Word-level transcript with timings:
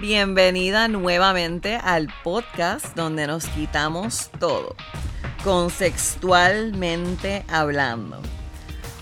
Bienvenida 0.00 0.88
nuevamente 0.88 1.76
al 1.76 2.08
podcast 2.24 2.96
donde 2.96 3.26
nos 3.26 3.44
quitamos 3.48 4.30
todo, 4.40 4.74
consexualmente 5.44 7.44
hablando. 7.50 8.18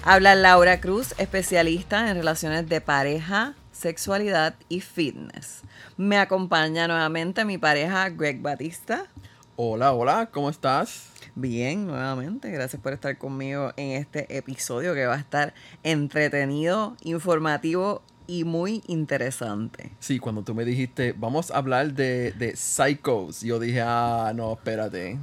Habla 0.02 0.34
Laura 0.34 0.80
Cruz, 0.80 1.14
especialista 1.18 2.10
en 2.10 2.16
relaciones 2.16 2.68
de 2.68 2.80
pareja, 2.80 3.54
sexualidad 3.70 4.56
y 4.68 4.80
fitness. 4.80 5.62
Me 5.96 6.18
acompaña 6.18 6.88
nuevamente 6.88 7.44
mi 7.44 7.58
pareja 7.58 8.08
Greg 8.08 8.42
Batista. 8.42 9.06
Hola, 9.54 9.92
hola, 9.92 10.30
¿cómo 10.32 10.50
estás? 10.50 11.10
Bien, 11.36 11.86
nuevamente. 11.86 12.50
Gracias 12.50 12.82
por 12.82 12.92
estar 12.92 13.16
conmigo 13.18 13.72
en 13.76 13.92
este 13.92 14.36
episodio 14.36 14.94
que 14.94 15.06
va 15.06 15.14
a 15.14 15.18
estar 15.18 15.54
entretenido, 15.84 16.96
informativo 17.04 18.02
y 18.28 18.44
muy 18.44 18.82
interesante. 18.86 19.90
Sí, 19.98 20.20
cuando 20.20 20.44
tú 20.44 20.54
me 20.54 20.64
dijiste, 20.64 21.14
vamos 21.16 21.50
a 21.50 21.56
hablar 21.56 21.94
de, 21.94 22.30
de 22.32 22.54
psychos, 22.54 23.40
yo 23.40 23.58
dije, 23.58 23.80
ah, 23.80 24.32
no, 24.36 24.52
espérate. 24.52 25.18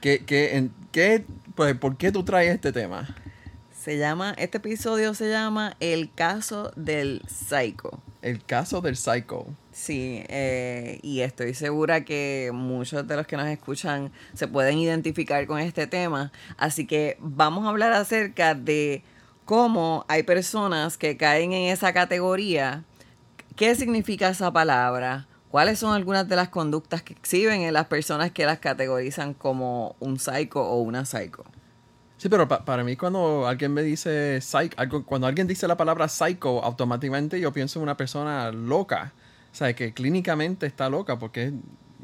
¿Qué, 0.00 0.22
qué, 0.24 0.56
en, 0.56 0.72
qué, 0.92 1.24
pues, 1.56 1.74
¿Por 1.74 1.96
qué 1.96 2.12
tú 2.12 2.22
traes 2.24 2.54
este 2.54 2.70
tema? 2.70 3.16
Se 3.82 3.98
llama, 3.98 4.34
este 4.38 4.58
episodio 4.58 5.14
se 5.14 5.30
llama 5.30 5.76
El 5.80 6.12
caso 6.12 6.72
del 6.76 7.22
psycho. 7.26 8.00
El 8.20 8.44
caso 8.44 8.80
del 8.80 8.96
psycho. 8.96 9.46
Sí, 9.72 10.22
eh, 10.28 11.00
y 11.02 11.20
estoy 11.20 11.54
segura 11.54 12.04
que 12.04 12.50
muchos 12.52 13.08
de 13.08 13.16
los 13.16 13.26
que 13.26 13.36
nos 13.36 13.48
escuchan 13.48 14.12
se 14.34 14.46
pueden 14.46 14.78
identificar 14.78 15.46
con 15.46 15.58
este 15.58 15.86
tema. 15.86 16.30
Así 16.58 16.86
que 16.86 17.16
vamos 17.18 17.64
a 17.64 17.70
hablar 17.70 17.92
acerca 17.92 18.54
de 18.54 19.02
cómo 19.44 20.04
hay 20.08 20.22
personas 20.22 20.96
que 20.96 21.16
caen 21.16 21.52
en 21.52 21.72
esa 21.72 21.92
categoría. 21.92 22.84
¿Qué 23.56 23.74
significa 23.74 24.28
esa 24.28 24.52
palabra? 24.52 25.26
¿Cuáles 25.50 25.78
son 25.78 25.94
algunas 25.94 26.26
de 26.28 26.36
las 26.36 26.48
conductas 26.48 27.02
que 27.02 27.12
exhiben 27.12 27.60
en 27.62 27.74
las 27.74 27.86
personas 27.86 28.30
que 28.30 28.46
las 28.46 28.58
categorizan 28.58 29.34
como 29.34 29.96
un 30.00 30.18
psycho 30.18 30.62
o 30.62 30.80
una 30.80 31.04
psycho? 31.04 31.44
Sí, 32.16 32.28
pero 32.28 32.46
para 32.48 32.84
mí 32.84 32.96
cuando 32.96 33.46
alguien 33.46 33.74
me 33.74 33.82
dice 33.82 34.40
psycho, 34.40 34.76
cuando 35.04 35.26
alguien 35.26 35.46
dice 35.46 35.66
la 35.68 35.76
palabra 35.76 36.08
psycho, 36.08 36.62
automáticamente 36.64 37.40
yo 37.40 37.52
pienso 37.52 37.78
en 37.78 37.82
una 37.82 37.96
persona 37.96 38.50
loca. 38.52 39.12
O 39.52 39.54
sea, 39.54 39.74
que 39.74 39.92
clínicamente 39.92 40.64
está 40.64 40.88
loca 40.88 41.18
porque 41.18 41.52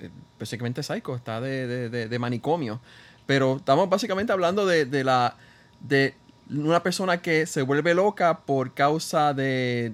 es 0.01 0.11
básicamente 0.39 0.83
psycho, 0.83 1.15
está 1.15 1.41
de, 1.41 1.89
de, 1.89 2.19
manicomio. 2.19 2.81
Pero 3.27 3.57
estamos 3.57 3.89
básicamente 3.89 4.33
hablando 4.33 4.67
de, 4.67 4.85
de 4.85 5.05
la 5.05 5.37
de 5.81 6.15
una 6.51 6.83
persona 6.83 7.21
que 7.21 7.47
se 7.47 7.63
vuelve 7.63 7.95
loca 7.95 8.41
por 8.41 8.75
causa 8.75 9.35
de, 9.35 9.93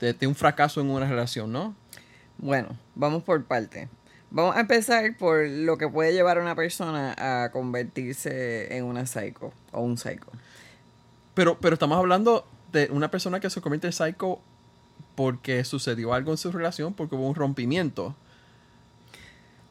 de, 0.00 0.26
un 0.26 0.34
fracaso 0.34 0.80
en 0.80 0.90
una 0.90 1.08
relación, 1.08 1.52
¿no? 1.52 1.74
Bueno, 2.38 2.76
vamos 2.94 3.22
por 3.22 3.44
parte. 3.44 3.88
Vamos 4.30 4.56
a 4.56 4.60
empezar 4.60 5.16
por 5.16 5.46
lo 5.46 5.76
que 5.76 5.88
puede 5.88 6.12
llevar 6.12 6.38
a 6.38 6.42
una 6.42 6.54
persona 6.54 7.14
a 7.44 7.50
convertirse 7.50 8.76
en 8.76 8.84
una 8.84 9.06
psycho 9.06 9.52
o 9.72 9.82
un 9.82 9.98
psycho. 9.98 10.30
Pero, 11.34 11.58
pero 11.60 11.74
estamos 11.74 11.98
hablando 11.98 12.46
de 12.72 12.88
una 12.90 13.10
persona 13.10 13.40
que 13.40 13.50
se 13.50 13.60
convierte 13.60 13.88
en 13.88 13.92
psycho 13.92 14.40
porque 15.14 15.64
sucedió 15.64 16.14
algo 16.14 16.32
en 16.32 16.38
su 16.38 16.50
relación, 16.50 16.94
porque 16.94 17.14
hubo 17.14 17.28
un 17.28 17.34
rompimiento. 17.34 18.16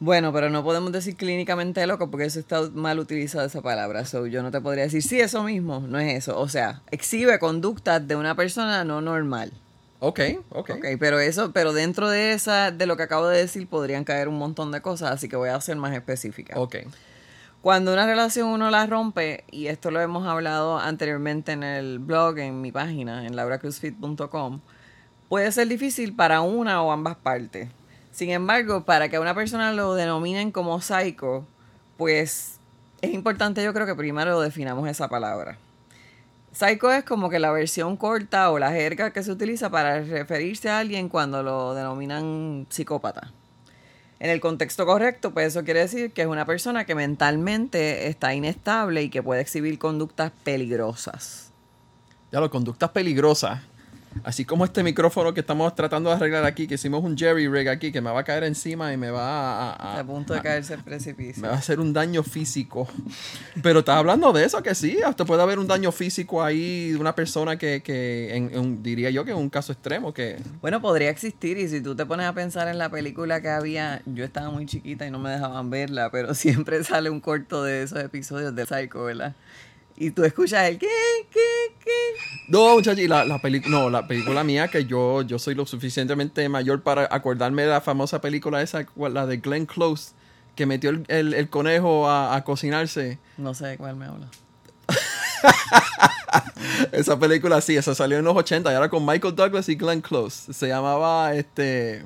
Bueno, 0.01 0.33
pero 0.33 0.49
no 0.49 0.63
podemos 0.63 0.91
decir 0.91 1.15
clínicamente 1.15 1.85
loco 1.85 2.09
porque 2.09 2.25
eso 2.25 2.39
está 2.39 2.59
mal 2.73 2.97
utilizada 2.97 3.45
esa 3.45 3.61
palabra. 3.61 4.03
So, 4.03 4.25
yo 4.25 4.41
no 4.41 4.49
te 4.49 4.59
podría 4.59 4.85
decir, 4.85 5.03
sí, 5.03 5.19
eso 5.19 5.43
mismo, 5.43 5.79
no 5.81 5.99
es 5.99 6.17
eso. 6.17 6.39
O 6.39 6.49
sea, 6.49 6.81
exhibe 6.89 7.37
conductas 7.37 8.07
de 8.07 8.15
una 8.15 8.33
persona 8.33 8.83
no 8.83 8.99
normal. 9.01 9.53
Ok, 9.99 10.19
ok. 10.49 10.71
Ok, 10.71 10.85
pero 10.99 11.19
eso, 11.19 11.51
pero 11.51 11.71
dentro 11.71 12.09
de 12.09 12.33
esa, 12.33 12.71
de 12.71 12.87
lo 12.87 12.97
que 12.97 13.03
acabo 13.03 13.27
de 13.27 13.37
decir, 13.37 13.67
podrían 13.67 14.03
caer 14.03 14.27
un 14.27 14.39
montón 14.39 14.71
de 14.71 14.81
cosas, 14.81 15.11
así 15.11 15.29
que 15.29 15.35
voy 15.35 15.49
a 15.49 15.61
ser 15.61 15.75
más 15.75 15.93
específica. 15.93 16.59
Ok. 16.59 16.77
Cuando 17.61 17.93
una 17.93 18.07
relación 18.07 18.47
uno 18.47 18.71
la 18.71 18.87
rompe, 18.87 19.43
y 19.51 19.67
esto 19.67 19.91
lo 19.91 20.01
hemos 20.01 20.27
hablado 20.27 20.79
anteriormente 20.79 21.51
en 21.51 21.61
el 21.61 21.99
blog, 21.99 22.39
en 22.39 22.59
mi 22.59 22.71
página, 22.71 23.27
en 23.27 23.35
lauracruzfit.com, 23.35 24.61
puede 25.29 25.51
ser 25.51 25.67
difícil 25.67 26.15
para 26.15 26.41
una 26.41 26.81
o 26.81 26.91
ambas 26.91 27.17
partes. 27.17 27.69
Sin 28.11 28.29
embargo, 28.29 28.83
para 28.83 29.09
que 29.09 29.15
a 29.15 29.21
una 29.21 29.33
persona 29.33 29.71
lo 29.71 29.95
denominen 29.95 30.51
como 30.51 30.81
psycho, 30.81 31.45
pues 31.97 32.59
es 33.01 33.13
importante 33.13 33.63
yo 33.63 33.73
creo 33.73 33.85
que 33.85 33.95
primero 33.95 34.39
definamos 34.41 34.87
esa 34.89 35.07
palabra. 35.07 35.57
Psycho 36.51 36.91
es 36.91 37.03
como 37.05 37.29
que 37.29 37.39
la 37.39 37.51
versión 37.51 37.95
corta 37.95 38.51
o 38.51 38.59
la 38.59 38.71
jerga 38.71 39.11
que 39.11 39.23
se 39.23 39.31
utiliza 39.31 39.69
para 39.69 40.01
referirse 40.01 40.69
a 40.69 40.79
alguien 40.79 41.07
cuando 41.07 41.41
lo 41.43 41.73
denominan 41.73 42.67
psicópata. 42.69 43.31
En 44.19 44.29
el 44.29 44.39
contexto 44.39 44.85
correcto, 44.85 45.31
pues 45.31 45.47
eso 45.47 45.63
quiere 45.63 45.79
decir 45.79 46.11
que 46.11 46.21
es 46.21 46.27
una 46.27 46.45
persona 46.45 46.85
que 46.85 46.93
mentalmente 46.93 48.07
está 48.07 48.35
inestable 48.35 49.01
y 49.01 49.09
que 49.09 49.23
puede 49.23 49.41
exhibir 49.41 49.79
conductas 49.79 50.31
peligrosas. 50.43 51.51
Ya 52.31 52.39
lo, 52.39 52.51
conductas 52.51 52.91
peligrosas. 52.91 53.61
Así 54.23 54.45
como 54.45 54.65
este 54.65 54.83
micrófono 54.83 55.33
que 55.33 55.39
estamos 55.39 55.73
tratando 55.73 56.09
de 56.09 56.15
arreglar 56.15 56.45
aquí, 56.45 56.67
que 56.67 56.75
hicimos 56.75 57.03
un 57.03 57.17
jerry 57.17 57.47
rig 57.47 57.69
aquí, 57.69 57.91
que 57.91 58.01
me 58.01 58.11
va 58.11 58.19
a 58.19 58.23
caer 58.23 58.43
encima 58.43 58.93
y 58.93 58.97
me 58.97 59.09
va 59.09 59.71
a... 59.71 59.99
a, 59.99 60.03
punto 60.03 60.33
de 60.33 60.41
caerse 60.41 60.73
el 60.73 60.83
precipicio. 60.83 61.41
Me 61.41 61.47
va 61.47 61.55
a 61.55 61.57
hacer 61.57 61.79
un 61.79 61.93
daño 61.93 62.21
físico. 62.21 62.87
Pero 63.63 63.79
estás 63.79 63.97
hablando 63.97 64.31
de 64.33 64.45
eso, 64.45 64.61
que 64.61 64.75
sí, 64.75 64.99
hasta 65.05 65.25
puede 65.25 65.41
haber 65.41 65.59
un 65.59 65.67
daño 65.67 65.91
físico 65.91 66.43
ahí 66.43 66.91
de 66.91 66.97
una 66.97 67.15
persona 67.15 67.57
que, 67.57 67.81
que 67.81 68.35
en, 68.35 68.83
diría 68.83 69.09
yo 69.09 69.25
que 69.25 69.31
es 69.31 69.37
un 69.37 69.49
caso 69.49 69.71
extremo 69.71 70.13
que... 70.13 70.37
Bueno, 70.61 70.81
podría 70.81 71.09
existir 71.09 71.57
y 71.57 71.67
si 71.67 71.81
tú 71.81 71.95
te 71.95 72.05
pones 72.05 72.27
a 72.27 72.33
pensar 72.33 72.67
en 72.67 72.77
la 72.77 72.89
película 72.89 73.41
que 73.41 73.49
había, 73.49 74.01
yo 74.05 74.23
estaba 74.23 74.49
muy 74.49 74.65
chiquita 74.65 75.07
y 75.07 75.11
no 75.11 75.19
me 75.19 75.29
dejaban 75.29 75.69
verla, 75.69 76.11
pero 76.11 76.33
siempre 76.35 76.83
sale 76.83 77.09
un 77.09 77.21
corto 77.21 77.63
de 77.63 77.83
esos 77.83 77.99
episodios 77.99 78.55
de 78.55 78.65
Psycho, 78.65 79.03
¿verdad? 79.03 79.35
Y 80.01 80.09
tú 80.09 80.23
escuchas 80.23 80.67
el 80.67 80.79
¿qué? 80.79 80.87
¿qué? 81.31 81.75
¿qué? 81.85 81.91
No, 82.47 82.73
muchachos, 82.73 83.03
y 83.03 83.07
la, 83.07 83.23
la 83.23 83.37
película, 83.37 83.77
no, 83.77 83.89
la 83.91 84.07
película 84.07 84.43
mía, 84.43 84.67
que 84.67 84.85
yo, 84.85 85.21
yo 85.21 85.37
soy 85.37 85.53
lo 85.53 85.67
suficientemente 85.67 86.49
mayor 86.49 86.81
para 86.81 87.07
acordarme 87.11 87.61
de 87.61 87.67
la 87.67 87.81
famosa 87.81 88.19
película 88.19 88.63
esa, 88.63 88.87
la 88.95 89.27
de 89.27 89.37
Glenn 89.37 89.67
Close, 89.67 90.13
que 90.55 90.65
metió 90.65 90.89
el, 90.89 91.33
el, 91.35 91.49
conejo 91.51 92.09
a, 92.09 92.35
a, 92.35 92.43
cocinarse. 92.43 93.19
No 93.37 93.53
sé 93.53 93.67
de 93.67 93.77
cuál 93.77 93.95
me 93.95 94.07
habla. 94.07 94.27
esa 96.91 97.19
película 97.19 97.61
sí, 97.61 97.77
esa 97.77 97.93
salió 97.93 98.17
en 98.17 98.25
los 98.25 98.35
80 98.35 98.71
y 98.71 98.73
ahora 98.73 98.89
con 98.89 99.05
Michael 99.05 99.35
Douglas 99.35 99.69
y 99.69 99.75
Glenn 99.75 100.01
Close. 100.01 100.51
Se 100.51 100.67
llamaba 100.67 101.35
este... 101.35 102.03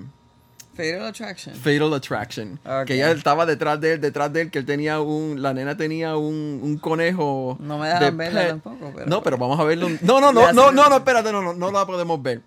Fatal 0.75 1.05
Attraction. 1.05 1.55
Fatal 1.55 1.93
Attraction. 1.93 2.59
Que 2.85 2.95
ella 2.95 3.11
estaba 3.11 3.45
detrás 3.45 3.79
de 3.79 3.93
él, 3.93 4.01
detrás 4.01 4.31
de 4.33 4.41
él, 4.41 4.51
que 4.51 4.59
él 4.59 4.65
tenía 4.65 4.99
un, 4.99 5.41
la 5.41 5.53
nena 5.53 5.77
tenía 5.77 6.17
un, 6.17 6.59
un 6.61 6.77
conejo. 6.77 7.57
No 7.61 7.79
me 7.79 7.87
dejan 7.87 8.17
verla 8.17 8.47
tampoco. 8.47 8.91
Pero... 8.93 9.07
No, 9.07 9.23
pero 9.23 9.37
vamos 9.37 9.59
a 9.59 9.63
verlo. 9.63 9.87
No, 10.01 10.19
no, 10.19 10.33
no, 10.33 10.51
no, 10.53 10.71
no, 10.71 10.89
no, 10.89 10.97
espérate, 10.97 11.31
no, 11.31 11.41
no, 11.41 11.53
no 11.53 11.71
la 11.71 11.85
podemos 11.85 12.21
ver. 12.21 12.41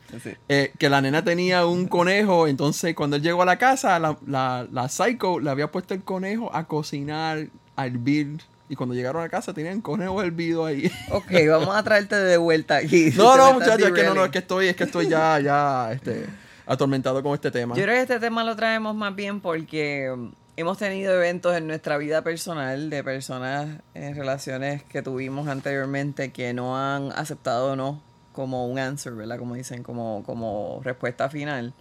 Eh, 0.49 0.73
que 0.79 0.91
la 0.91 1.01
nena 1.01 1.25
tenía 1.25 1.65
un 1.65 1.89
conejo, 1.89 2.47
entonces 2.47 2.95
cuando 2.95 3.17
él 3.17 3.23
llegó 3.23 3.43
a 3.43 3.47
la 3.47 3.57
casa, 3.57 3.99
la, 3.99 4.19
la, 4.27 4.67
la 4.71 4.89
psycho 4.89 5.41
le 5.41 5.51
había 5.51 5.71
puesto 5.71 5.95
el 5.95 6.03
conejo 6.03 6.55
a 6.55 6.67
cocinar, 6.67 7.47
a 7.77 7.87
hervir. 7.87 8.41
Y 8.71 8.77
cuando 8.77 8.95
llegaron 8.95 9.23
a 9.23 9.31
casa 9.31 9.55
tenían 9.55 9.81
conejo 9.81 10.23
hervido 10.23 10.67
ahí. 10.67 10.93
Ok, 11.11 11.33
vamos 11.49 11.75
a 11.75 11.83
traerte 11.83 12.17
de 12.17 12.37
vuelta 12.37 12.77
aquí. 12.77 13.11
No, 13.17 13.35
no, 13.39 13.55
muchachos, 13.55 13.89
es 13.89 13.93
que 13.95 14.03
no, 14.03 14.13
no, 14.13 14.27
es 14.27 14.31
que 14.31 14.39
estoy, 14.39 14.69
es 14.69 14.77
que 14.77 14.85
estoy 14.85 15.09
ya, 15.09 15.41
ya, 15.41 15.91
este 15.93 16.27
atormentado 16.69 17.23
con 17.23 17.35
este 17.35 17.51
tema. 17.51 17.75
Yo 17.75 17.83
creo 17.83 17.95
que 17.97 18.03
este 18.03 18.21
tema 18.21 18.45
lo 18.45 18.55
traemos 18.55 18.95
más 18.95 19.15
bien 19.17 19.41
porque 19.41 20.11
um, 20.13 20.33
hemos 20.57 20.79
tenido 20.79 21.15
eventos 21.15 21.57
en 21.57 21.67
nuestra 21.67 21.97
vida 21.97 22.23
personal 22.23 22.91
de 22.91 23.03
personas 23.03 23.81
en 23.95 24.15
relaciones 24.15 24.83
que 24.85 25.03
tuvimos 25.03 25.49
anteriormente 25.49 26.31
que 26.31 26.53
no 26.53 26.79
han 26.79 27.11
aceptado 27.13 27.75
no 27.75 28.03
como 28.33 28.67
un 28.69 28.79
answer, 28.79 29.15
¿verdad? 29.15 29.39
Como 29.39 29.55
dicen, 29.55 29.83
como, 29.83 30.23
como 30.25 30.81
respuesta 30.85 31.29
final. 31.29 31.75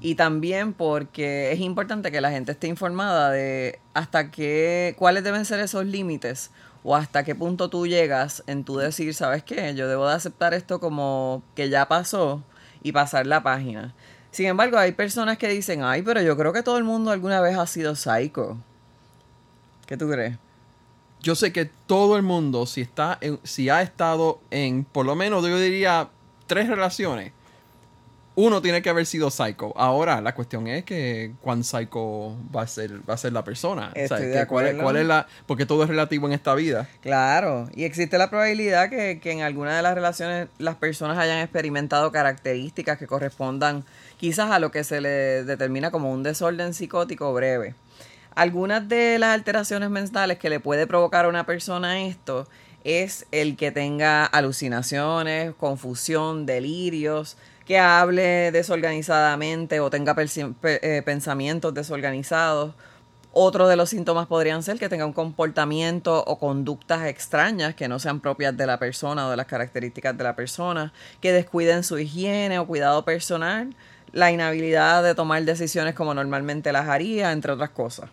Y 0.00 0.16
también 0.16 0.74
porque 0.74 1.52
es 1.52 1.60
importante 1.60 2.10
que 2.10 2.20
la 2.20 2.30
gente 2.30 2.52
esté 2.52 2.66
informada 2.66 3.30
de 3.30 3.78
hasta 3.94 4.30
qué, 4.30 4.96
cuáles 4.98 5.24
deben 5.24 5.44
ser 5.44 5.60
esos 5.60 5.86
límites 5.86 6.50
o 6.82 6.94
hasta 6.96 7.24
qué 7.24 7.34
punto 7.34 7.70
tú 7.70 7.86
llegas 7.86 8.42
en 8.46 8.64
tu 8.64 8.76
decir, 8.76 9.14
¿sabes 9.14 9.42
qué? 9.44 9.74
Yo 9.74 9.88
debo 9.88 10.06
de 10.06 10.14
aceptar 10.14 10.52
esto 10.52 10.80
como 10.80 11.42
que 11.54 11.70
ya 11.70 11.88
pasó 11.88 12.42
y 12.82 12.92
pasar 12.92 13.26
la 13.26 13.42
página. 13.42 13.94
Sin 14.34 14.46
embargo, 14.46 14.76
hay 14.76 14.90
personas 14.90 15.38
que 15.38 15.46
dicen, 15.46 15.84
ay, 15.84 16.02
pero 16.02 16.20
yo 16.20 16.36
creo 16.36 16.52
que 16.52 16.64
todo 16.64 16.76
el 16.76 16.82
mundo 16.82 17.12
alguna 17.12 17.40
vez 17.40 17.56
ha 17.56 17.68
sido 17.68 17.94
psycho. 17.94 18.56
¿Qué 19.86 19.96
tú 19.96 20.10
crees? 20.10 20.36
Yo 21.22 21.36
sé 21.36 21.52
que 21.52 21.66
todo 21.66 22.16
el 22.16 22.24
mundo, 22.24 22.66
si 22.66 22.80
está 22.80 23.20
si 23.44 23.68
ha 23.68 23.80
estado 23.80 24.40
en, 24.50 24.82
por 24.82 25.06
lo 25.06 25.14
menos 25.14 25.46
yo 25.46 25.56
diría, 25.56 26.08
tres 26.48 26.66
relaciones, 26.66 27.30
uno 28.36 28.60
tiene 28.60 28.82
que 28.82 28.90
haber 28.90 29.06
sido 29.06 29.30
psycho. 29.30 29.72
Ahora, 29.76 30.20
la 30.20 30.34
cuestión 30.34 30.66
es 30.66 30.84
que 30.84 31.32
cuán 31.40 31.62
psycho 31.62 32.36
va 32.54 32.62
a 32.62 32.66
ser, 32.66 33.08
va 33.08 33.14
a 33.14 33.16
ser 33.16 33.32
la 33.32 33.44
persona. 33.44 33.92
Estoy 33.94 34.04
O 34.04 34.08
sea, 34.08 34.18
de 34.18 34.40
que 34.40 34.46
cuál, 34.46 34.66
es, 34.66 34.70
acuerdo. 34.72 34.82
cuál 34.82 34.96
es 34.96 35.06
la. 35.06 35.26
Porque 35.46 35.66
todo 35.66 35.84
es 35.84 35.88
relativo 35.88 36.26
en 36.26 36.32
esta 36.32 36.54
vida. 36.54 36.88
Claro, 37.00 37.68
y 37.74 37.84
existe 37.84 38.18
la 38.18 38.30
probabilidad 38.30 38.90
que, 38.90 39.20
que 39.20 39.30
en 39.30 39.42
alguna 39.42 39.76
de 39.76 39.82
las 39.82 39.94
relaciones 39.94 40.48
las 40.58 40.74
personas 40.76 41.18
hayan 41.18 41.38
experimentado 41.38 42.10
características 42.10 42.98
que 42.98 43.06
correspondan 43.06 43.84
quizás 44.16 44.50
a 44.50 44.58
lo 44.58 44.70
que 44.70 44.82
se 44.84 45.00
le 45.00 45.44
determina 45.44 45.90
como 45.90 46.12
un 46.12 46.22
desorden 46.22 46.74
psicótico 46.74 47.32
breve. 47.32 47.74
Algunas 48.34 48.88
de 48.88 49.18
las 49.20 49.30
alteraciones 49.30 49.90
mentales 49.90 50.38
que 50.38 50.50
le 50.50 50.58
puede 50.58 50.88
provocar 50.88 51.24
a 51.24 51.28
una 51.28 51.46
persona 51.46 52.00
esto 52.00 52.48
es 52.82 53.26
el 53.30 53.56
que 53.56 53.70
tenga 53.70 54.26
alucinaciones, 54.26 55.54
confusión, 55.54 56.44
delirios, 56.46 57.36
que 57.66 57.78
hable 57.78 58.50
desorganizadamente 58.52 59.80
o 59.80 59.90
tenga 59.90 60.14
eh, 60.64 61.02
pensamientos 61.04 61.72
desorganizados. 61.74 62.74
Otro 63.32 63.66
de 63.66 63.74
los 63.74 63.90
síntomas 63.90 64.28
podrían 64.28 64.62
ser 64.62 64.78
que 64.78 64.88
tenga 64.88 65.06
un 65.06 65.12
comportamiento 65.12 66.22
o 66.24 66.38
conductas 66.38 67.06
extrañas 67.06 67.74
que 67.74 67.88
no 67.88 67.98
sean 67.98 68.20
propias 68.20 68.56
de 68.56 68.66
la 68.66 68.78
persona 68.78 69.26
o 69.26 69.30
de 69.30 69.36
las 69.36 69.46
características 69.46 70.16
de 70.16 70.22
la 70.22 70.36
persona, 70.36 70.92
que 71.20 71.32
descuiden 71.32 71.82
su 71.82 71.98
higiene 71.98 72.60
o 72.60 72.66
cuidado 72.66 73.04
personal, 73.04 73.74
la 74.12 74.30
inhabilidad 74.30 75.02
de 75.02 75.16
tomar 75.16 75.42
decisiones 75.42 75.94
como 75.94 76.14
normalmente 76.14 76.70
las 76.70 76.88
haría, 76.88 77.32
entre 77.32 77.52
otras 77.52 77.70
cosas. 77.70 78.10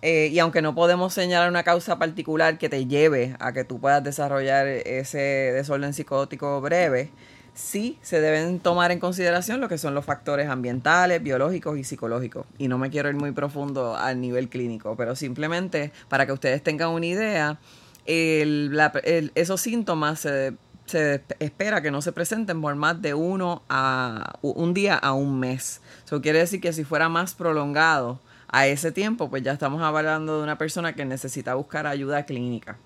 Eh, 0.00 0.30
y 0.32 0.38
aunque 0.38 0.62
no 0.62 0.74
podemos 0.74 1.12
señalar 1.12 1.50
una 1.50 1.62
causa 1.62 1.98
particular 1.98 2.56
que 2.58 2.68
te 2.68 2.86
lleve 2.86 3.36
a 3.38 3.52
que 3.52 3.64
tú 3.64 3.78
puedas 3.78 4.02
desarrollar 4.02 4.66
ese 4.66 5.18
desorden 5.18 5.92
psicótico 5.92 6.60
breve, 6.60 7.10
sí 7.54 7.98
se 8.02 8.20
deben 8.20 8.60
tomar 8.60 8.92
en 8.92 9.00
consideración 9.00 9.60
lo 9.60 9.68
que 9.68 9.78
son 9.78 9.94
los 9.94 10.04
factores 10.04 10.48
ambientales, 10.48 11.22
biológicos 11.22 11.78
y 11.78 11.84
psicológicos. 11.84 12.46
Y 12.58 12.68
no 12.68 12.78
me 12.78 12.90
quiero 12.90 13.08
ir 13.08 13.16
muy 13.16 13.32
profundo 13.32 13.96
al 13.96 14.20
nivel 14.20 14.48
clínico, 14.48 14.96
pero 14.96 15.16
simplemente 15.16 15.92
para 16.08 16.26
que 16.26 16.32
ustedes 16.32 16.62
tengan 16.62 16.90
una 16.90 17.06
idea, 17.06 17.58
esos 18.06 19.60
síntomas 19.60 20.20
se, 20.20 20.54
se 20.86 21.22
espera 21.38 21.82
que 21.82 21.90
no 21.90 22.02
se 22.02 22.12
presenten 22.12 22.60
por 22.60 22.74
más 22.74 23.00
de 23.00 23.14
uno 23.14 23.62
a 23.68 24.38
un 24.42 24.74
día 24.74 24.96
a 24.96 25.12
un 25.12 25.38
mes. 25.38 25.80
Eso 26.04 26.20
quiere 26.20 26.40
decir 26.40 26.60
que 26.60 26.72
si 26.72 26.84
fuera 26.84 27.08
más 27.08 27.34
prolongado 27.34 28.20
a 28.48 28.66
ese 28.66 28.92
tiempo, 28.92 29.30
pues 29.30 29.42
ya 29.42 29.52
estamos 29.52 29.82
hablando 29.82 30.38
de 30.38 30.42
una 30.42 30.58
persona 30.58 30.94
que 30.94 31.04
necesita 31.04 31.54
buscar 31.54 31.86
ayuda 31.86 32.24
clínica. 32.24 32.76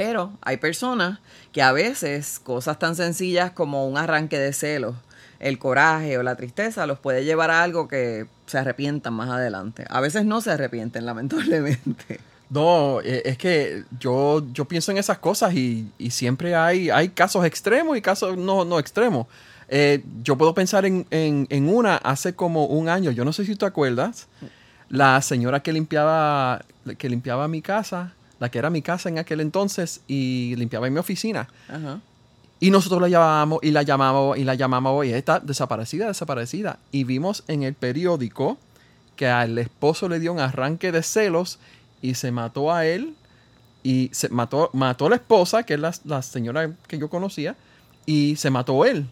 Pero 0.00 0.32
hay 0.40 0.56
personas 0.56 1.18
que 1.52 1.60
a 1.60 1.72
veces 1.72 2.40
cosas 2.42 2.78
tan 2.78 2.96
sencillas 2.96 3.50
como 3.50 3.86
un 3.86 3.98
arranque 3.98 4.38
de 4.38 4.54
celos, 4.54 4.96
el 5.40 5.58
coraje 5.58 6.16
o 6.16 6.22
la 6.22 6.36
tristeza 6.36 6.86
los 6.86 6.98
puede 6.98 7.22
llevar 7.26 7.50
a 7.50 7.62
algo 7.62 7.86
que 7.86 8.24
se 8.46 8.56
arrepientan 8.56 9.12
más 9.12 9.28
adelante. 9.28 9.84
A 9.90 10.00
veces 10.00 10.24
no 10.24 10.40
se 10.40 10.52
arrepienten, 10.52 11.04
lamentablemente. 11.10 12.18
No, 12.48 13.02
eh, 13.02 13.20
es 13.26 13.36
que 13.36 13.84
yo, 13.98 14.42
yo 14.54 14.64
pienso 14.64 14.90
en 14.90 14.96
esas 14.96 15.18
cosas 15.18 15.52
y, 15.52 15.90
y 15.98 16.12
siempre 16.12 16.54
hay, 16.54 16.88
hay 16.88 17.10
casos 17.10 17.44
extremos 17.44 17.94
y 17.94 18.00
casos 18.00 18.38
no, 18.38 18.64
no 18.64 18.78
extremos. 18.78 19.26
Eh, 19.68 20.02
yo 20.22 20.34
puedo 20.38 20.54
pensar 20.54 20.86
en, 20.86 21.06
en- 21.10 21.46
en 21.50 21.68
una 21.68 21.96
hace 21.96 22.34
como 22.34 22.64
un 22.64 22.88
año, 22.88 23.10
yo 23.10 23.26
no 23.26 23.34
sé 23.34 23.44
si 23.44 23.52
tú 23.52 23.58
te 23.58 23.66
acuerdas, 23.66 24.28
la 24.88 25.20
señora 25.20 25.60
que 25.62 25.74
limpiaba, 25.74 26.64
que 26.96 27.10
limpiaba 27.10 27.46
mi 27.48 27.60
casa, 27.60 28.14
la 28.40 28.50
que 28.50 28.58
era 28.58 28.70
mi 28.70 28.82
casa 28.82 29.08
en 29.08 29.18
aquel 29.18 29.40
entonces 29.40 30.00
y 30.08 30.56
limpiaba 30.56 30.88
en 30.88 30.94
mi 30.94 30.98
oficina. 30.98 31.48
Ajá. 31.68 32.00
Y 32.58 32.70
nosotros 32.70 33.00
la 33.00 33.08
llamábamos 33.08 33.60
y 33.62 33.70
la 33.70 33.82
llamábamos 33.82 34.38
y 34.38 34.44
la 34.44 34.54
llamábamos 34.54 35.06
y 35.06 35.12
está 35.12 35.40
desaparecida, 35.40 36.08
desaparecida. 36.08 36.78
Y 36.90 37.04
vimos 37.04 37.44
en 37.48 37.62
el 37.62 37.74
periódico 37.74 38.58
que 39.16 39.28
al 39.28 39.56
esposo 39.58 40.08
le 40.08 40.18
dio 40.18 40.32
un 40.32 40.40
arranque 40.40 40.92
de 40.92 41.02
celos 41.02 41.58
y 42.02 42.14
se 42.14 42.32
mató 42.32 42.72
a 42.72 42.86
él 42.86 43.14
y 43.82 44.10
se 44.12 44.28
mató, 44.28 44.70
mató 44.72 45.06
a 45.06 45.10
la 45.10 45.16
esposa, 45.16 45.62
que 45.62 45.74
es 45.74 45.80
la, 45.80 45.94
la 46.04 46.22
señora 46.22 46.70
que 46.86 46.98
yo 46.98 47.08
conocía, 47.08 47.56
y 48.04 48.36
se 48.36 48.50
mató 48.50 48.84
él. 48.84 49.06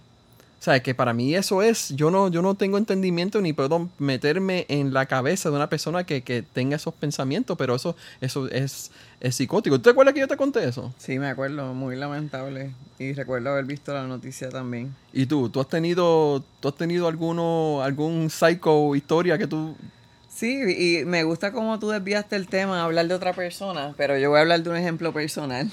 O 0.58 0.62
sea, 0.62 0.82
que 0.82 0.92
para 0.92 1.12
mí 1.12 1.36
eso 1.36 1.62
es, 1.62 1.90
yo 1.94 2.10
no, 2.10 2.28
yo 2.28 2.42
no 2.42 2.56
tengo 2.56 2.78
entendimiento 2.78 3.40
ni 3.40 3.52
puedo 3.52 3.88
meterme 3.98 4.66
en 4.68 4.92
la 4.92 5.06
cabeza 5.06 5.50
de 5.50 5.56
una 5.56 5.68
persona 5.68 6.04
que, 6.04 6.22
que 6.22 6.42
tenga 6.42 6.74
esos 6.74 6.92
pensamientos, 6.94 7.56
pero 7.56 7.76
eso, 7.76 7.94
eso 8.20 8.48
es, 8.48 8.90
es 9.20 9.36
psicótico. 9.36 9.76
¿Tú 9.76 9.82
te 9.82 9.90
acuerdas 9.90 10.14
que 10.14 10.20
yo 10.20 10.26
te 10.26 10.36
conté 10.36 10.64
eso? 10.64 10.92
Sí, 10.98 11.20
me 11.20 11.28
acuerdo, 11.28 11.74
muy 11.74 11.94
lamentable. 11.94 12.72
Y 12.98 13.12
recuerdo 13.12 13.50
haber 13.50 13.66
visto 13.66 13.94
la 13.94 14.02
noticia 14.08 14.48
también. 14.48 14.96
¿Y 15.12 15.26
tú? 15.26 15.48
¿Tú 15.48 15.60
has 15.60 15.68
tenido, 15.68 16.42
tú 16.58 16.68
has 16.68 16.74
tenido 16.74 17.06
alguno, 17.06 17.80
algún 17.82 18.28
psycho 18.28 18.96
historia 18.96 19.38
que 19.38 19.46
tú... 19.46 19.76
Sí, 20.28 21.00
y 21.00 21.04
me 21.04 21.22
gusta 21.22 21.52
cómo 21.52 21.78
tú 21.78 21.90
desviaste 21.90 22.34
el 22.34 22.48
tema 22.48 22.80
a 22.80 22.84
hablar 22.84 23.06
de 23.06 23.14
otra 23.14 23.32
persona, 23.32 23.94
pero 23.96 24.18
yo 24.18 24.30
voy 24.30 24.38
a 24.38 24.42
hablar 24.42 24.62
de 24.62 24.70
un 24.70 24.76
ejemplo 24.76 25.12
personal. 25.12 25.70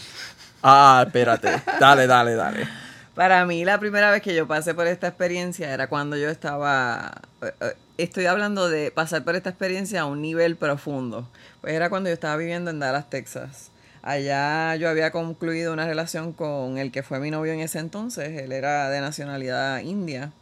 Ah, 0.62 1.04
espérate. 1.06 1.50
Dale, 1.80 2.08
dale, 2.08 2.36
dale. 2.36 2.85
Para 3.16 3.46
mí 3.46 3.64
la 3.64 3.80
primera 3.80 4.12
vez 4.12 4.22
que 4.22 4.36
yo 4.36 4.46
pasé 4.46 4.74
por 4.74 4.88
esta 4.88 5.08
experiencia 5.08 5.74
era 5.74 5.88
cuando 5.88 6.18
yo 6.18 6.30
estaba, 6.30 7.14
eh, 7.42 7.54
eh, 7.62 7.74
estoy 7.98 8.26
hablando 8.26 8.68
de 8.68 8.92
pasar 8.92 9.24
por 9.24 9.38
esta 9.38 9.50
experiencia 9.50 10.02
a 10.02 10.06
un 10.06 10.22
nivel 10.22 10.58
profundo. 10.58 11.30
Pues 11.62 11.74
era 11.74 11.90
cuando 11.90 12.10
yo 12.10 12.14
estaba 12.14 12.36
viviendo 12.36 12.72
en 12.72 12.80
Dallas, 12.80 13.10
Texas. 13.10 13.72
Allá 14.02 14.76
yo 14.76 14.90
había 14.90 15.12
concluido 15.12 15.72
una 15.72 15.88
relación 15.88 16.34
con 16.34 16.78
el 16.78 16.92
que 16.92 17.04
fue 17.04 17.22
mi 17.22 17.32
novio 17.32 17.54
en 17.54 17.62
ese 17.62 17.80
entonces. 17.80 18.38
Él 18.38 18.52
era 18.52 18.90
de 18.90 19.00
nacionalidad 19.00 19.80
india. 19.80 20.34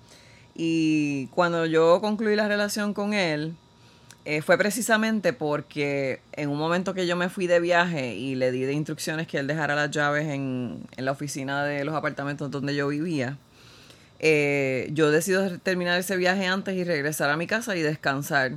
Y 0.56 1.28
cuando 1.28 1.68
yo 1.68 2.02
concluí 2.02 2.36
la 2.36 2.48
relación 2.48 2.96
con 2.96 3.14
él, 3.14 3.56
eh, 4.25 4.42
fue 4.42 4.58
precisamente 4.58 5.34
porque 5.34 6.22
en 6.31 6.50
un 6.50 6.58
momento 6.58 6.94
que 6.94 7.06
yo 7.06 7.18
me 7.18 7.28
fui 7.28 7.46
de 7.46 7.60
viaje 7.60 8.16
y 8.16 8.36
le 8.36 8.52
di 8.52 8.62
de 8.62 8.72
instrucciones 8.72 9.28
que 9.28 9.38
él 9.38 9.48
dejara 9.48 9.75
las 9.75 9.92
llaves 9.92 10.30
en, 10.30 10.88
la 10.96 11.12
oficina 11.12 11.66
de 11.66 11.84
los 11.84 11.94
apartamentos 11.94 12.50
donde 12.50 12.74
yo 12.74 12.88
vivía, 12.88 13.38
eh, 14.20 14.90
yo 14.94 15.12
decido 15.12 15.60
terminar 15.60 16.00
ese 16.00 16.16
viaje 16.16 16.48
antes 16.48 16.74
y 16.75 16.86
regresar 16.86 17.30
a 17.31 17.38
mi 17.38 17.48
casa 17.48 17.75
y 17.75 17.81
descansar. 17.81 18.54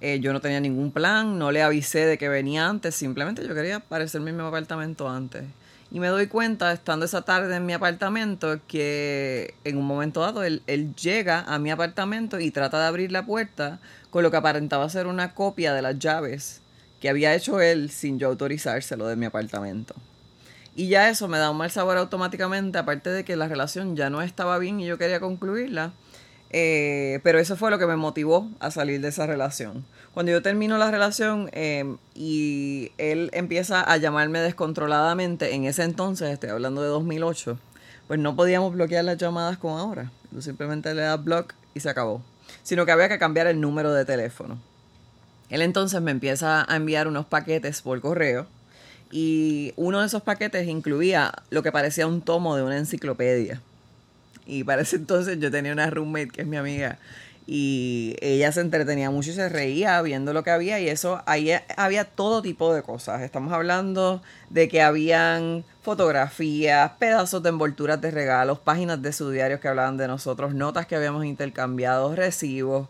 Eh, 0.00 0.18
yo 0.20 0.32
no 0.32 0.40
tenía 0.40 0.58
ningún 0.58 0.90
plan, 0.90 1.38
no 1.38 1.52
le 1.52 1.62
avisé 1.62 2.04
de 2.06 2.18
que 2.18 2.28
venía 2.28 2.68
antes, 2.68 2.96
simplemente 2.96 3.46
yo 3.46 3.54
quería 3.54 3.76
aparecerme 3.76 4.30
en 4.30 4.36
mi 4.36 4.42
apartamento 4.42 5.08
antes. 5.08 5.44
Y 5.92 6.00
me 6.00 6.08
doy 6.08 6.26
cuenta, 6.26 6.72
estando 6.72 7.04
esa 7.06 7.22
tarde 7.22 7.54
en 7.54 7.64
mi 7.64 7.72
apartamento, 7.72 8.58
que 8.66 9.54
en 9.62 9.78
un 9.78 9.86
momento 9.86 10.22
dado 10.22 10.42
él 10.42 10.62
llega 10.96 11.42
a 11.42 11.60
mi 11.60 11.70
apartamento 11.70 12.40
y 12.40 12.50
trata 12.50 12.80
de 12.80 12.86
abrir 12.86 13.12
la 13.12 13.24
puerta 13.24 13.78
con 14.14 14.22
lo 14.22 14.30
que 14.30 14.36
aparentaba 14.36 14.88
ser 14.88 15.08
una 15.08 15.34
copia 15.34 15.74
de 15.74 15.82
las 15.82 15.98
llaves 15.98 16.60
que 17.00 17.08
había 17.08 17.34
hecho 17.34 17.60
él 17.60 17.90
sin 17.90 18.20
yo 18.20 18.28
autorizárselo 18.28 19.08
de 19.08 19.16
mi 19.16 19.26
apartamento. 19.26 19.92
Y 20.76 20.86
ya 20.86 21.08
eso 21.08 21.26
me 21.26 21.38
da 21.38 21.50
un 21.50 21.56
mal 21.56 21.72
sabor 21.72 21.96
automáticamente, 21.96 22.78
aparte 22.78 23.10
de 23.10 23.24
que 23.24 23.34
la 23.34 23.48
relación 23.48 23.96
ya 23.96 24.10
no 24.10 24.22
estaba 24.22 24.56
bien 24.58 24.78
y 24.78 24.86
yo 24.86 24.98
quería 24.98 25.18
concluirla. 25.18 25.94
Eh, 26.50 27.18
pero 27.24 27.40
eso 27.40 27.56
fue 27.56 27.72
lo 27.72 27.78
que 27.80 27.88
me 27.88 27.96
motivó 27.96 28.48
a 28.60 28.70
salir 28.70 29.00
de 29.00 29.08
esa 29.08 29.26
relación. 29.26 29.84
Cuando 30.12 30.30
yo 30.30 30.42
termino 30.42 30.78
la 30.78 30.92
relación 30.92 31.50
eh, 31.52 31.96
y 32.14 32.92
él 32.98 33.30
empieza 33.32 33.80
a 33.80 33.96
llamarme 33.96 34.38
descontroladamente, 34.38 35.56
en 35.56 35.64
ese 35.64 35.82
entonces, 35.82 36.30
estoy 36.30 36.50
hablando 36.50 36.82
de 36.82 36.88
2008, 36.88 37.58
pues 38.06 38.20
no 38.20 38.36
podíamos 38.36 38.74
bloquear 38.74 39.04
las 39.04 39.18
llamadas 39.18 39.58
como 39.58 39.76
ahora. 39.76 40.12
Tú 40.32 40.40
simplemente 40.40 40.94
le 40.94 41.02
das 41.02 41.24
block 41.24 41.54
y 41.74 41.80
se 41.80 41.90
acabó. 41.90 42.22
Sino 42.62 42.86
que 42.86 42.92
había 42.92 43.08
que 43.08 43.18
cambiar 43.18 43.46
el 43.46 43.60
número 43.60 43.92
de 43.92 44.04
teléfono. 44.04 44.58
Él 45.50 45.62
entonces 45.62 46.00
me 46.00 46.10
empieza 46.10 46.70
a 46.70 46.76
enviar 46.76 47.08
unos 47.08 47.26
paquetes 47.26 47.82
por 47.82 48.00
correo 48.00 48.46
y 49.10 49.72
uno 49.76 50.00
de 50.00 50.06
esos 50.06 50.22
paquetes 50.22 50.66
incluía 50.66 51.32
lo 51.50 51.62
que 51.62 51.70
parecía 51.70 52.06
un 52.06 52.22
tomo 52.22 52.56
de 52.56 52.62
una 52.62 52.78
enciclopedia. 52.78 53.60
Y 54.46 54.64
para 54.64 54.82
ese 54.82 54.96
entonces 54.96 55.38
yo 55.38 55.50
tenía 55.50 55.72
una 55.72 55.88
roommate 55.90 56.28
que 56.28 56.42
es 56.42 56.46
mi 56.46 56.56
amiga 56.56 56.98
y 57.46 58.16
ella 58.20 58.50
se 58.52 58.62
entretenía 58.62 59.10
mucho 59.10 59.30
y 59.30 59.34
se 59.34 59.48
reía 59.48 60.00
viendo 60.00 60.32
lo 60.32 60.42
que 60.42 60.50
había 60.50 60.80
y 60.80 60.88
eso 60.88 61.22
ahí 61.26 61.50
había 61.76 62.04
todo 62.04 62.40
tipo 62.40 62.72
de 62.72 62.82
cosas. 62.82 63.20
Estamos 63.20 63.52
hablando 63.52 64.22
de 64.48 64.68
que 64.68 64.80
habían 64.80 65.64
fotografías, 65.82 66.92
pedazos 66.98 67.42
de 67.42 67.50
envolturas 67.50 68.00
de 68.00 68.10
regalos, 68.10 68.58
páginas 68.58 69.02
de 69.02 69.12
su 69.12 69.30
diario 69.30 69.60
que 69.60 69.68
hablaban 69.68 69.98
de 69.98 70.08
nosotros, 70.08 70.54
notas 70.54 70.86
que 70.86 70.96
habíamos 70.96 71.26
intercambiado, 71.26 72.16
recibos. 72.16 72.88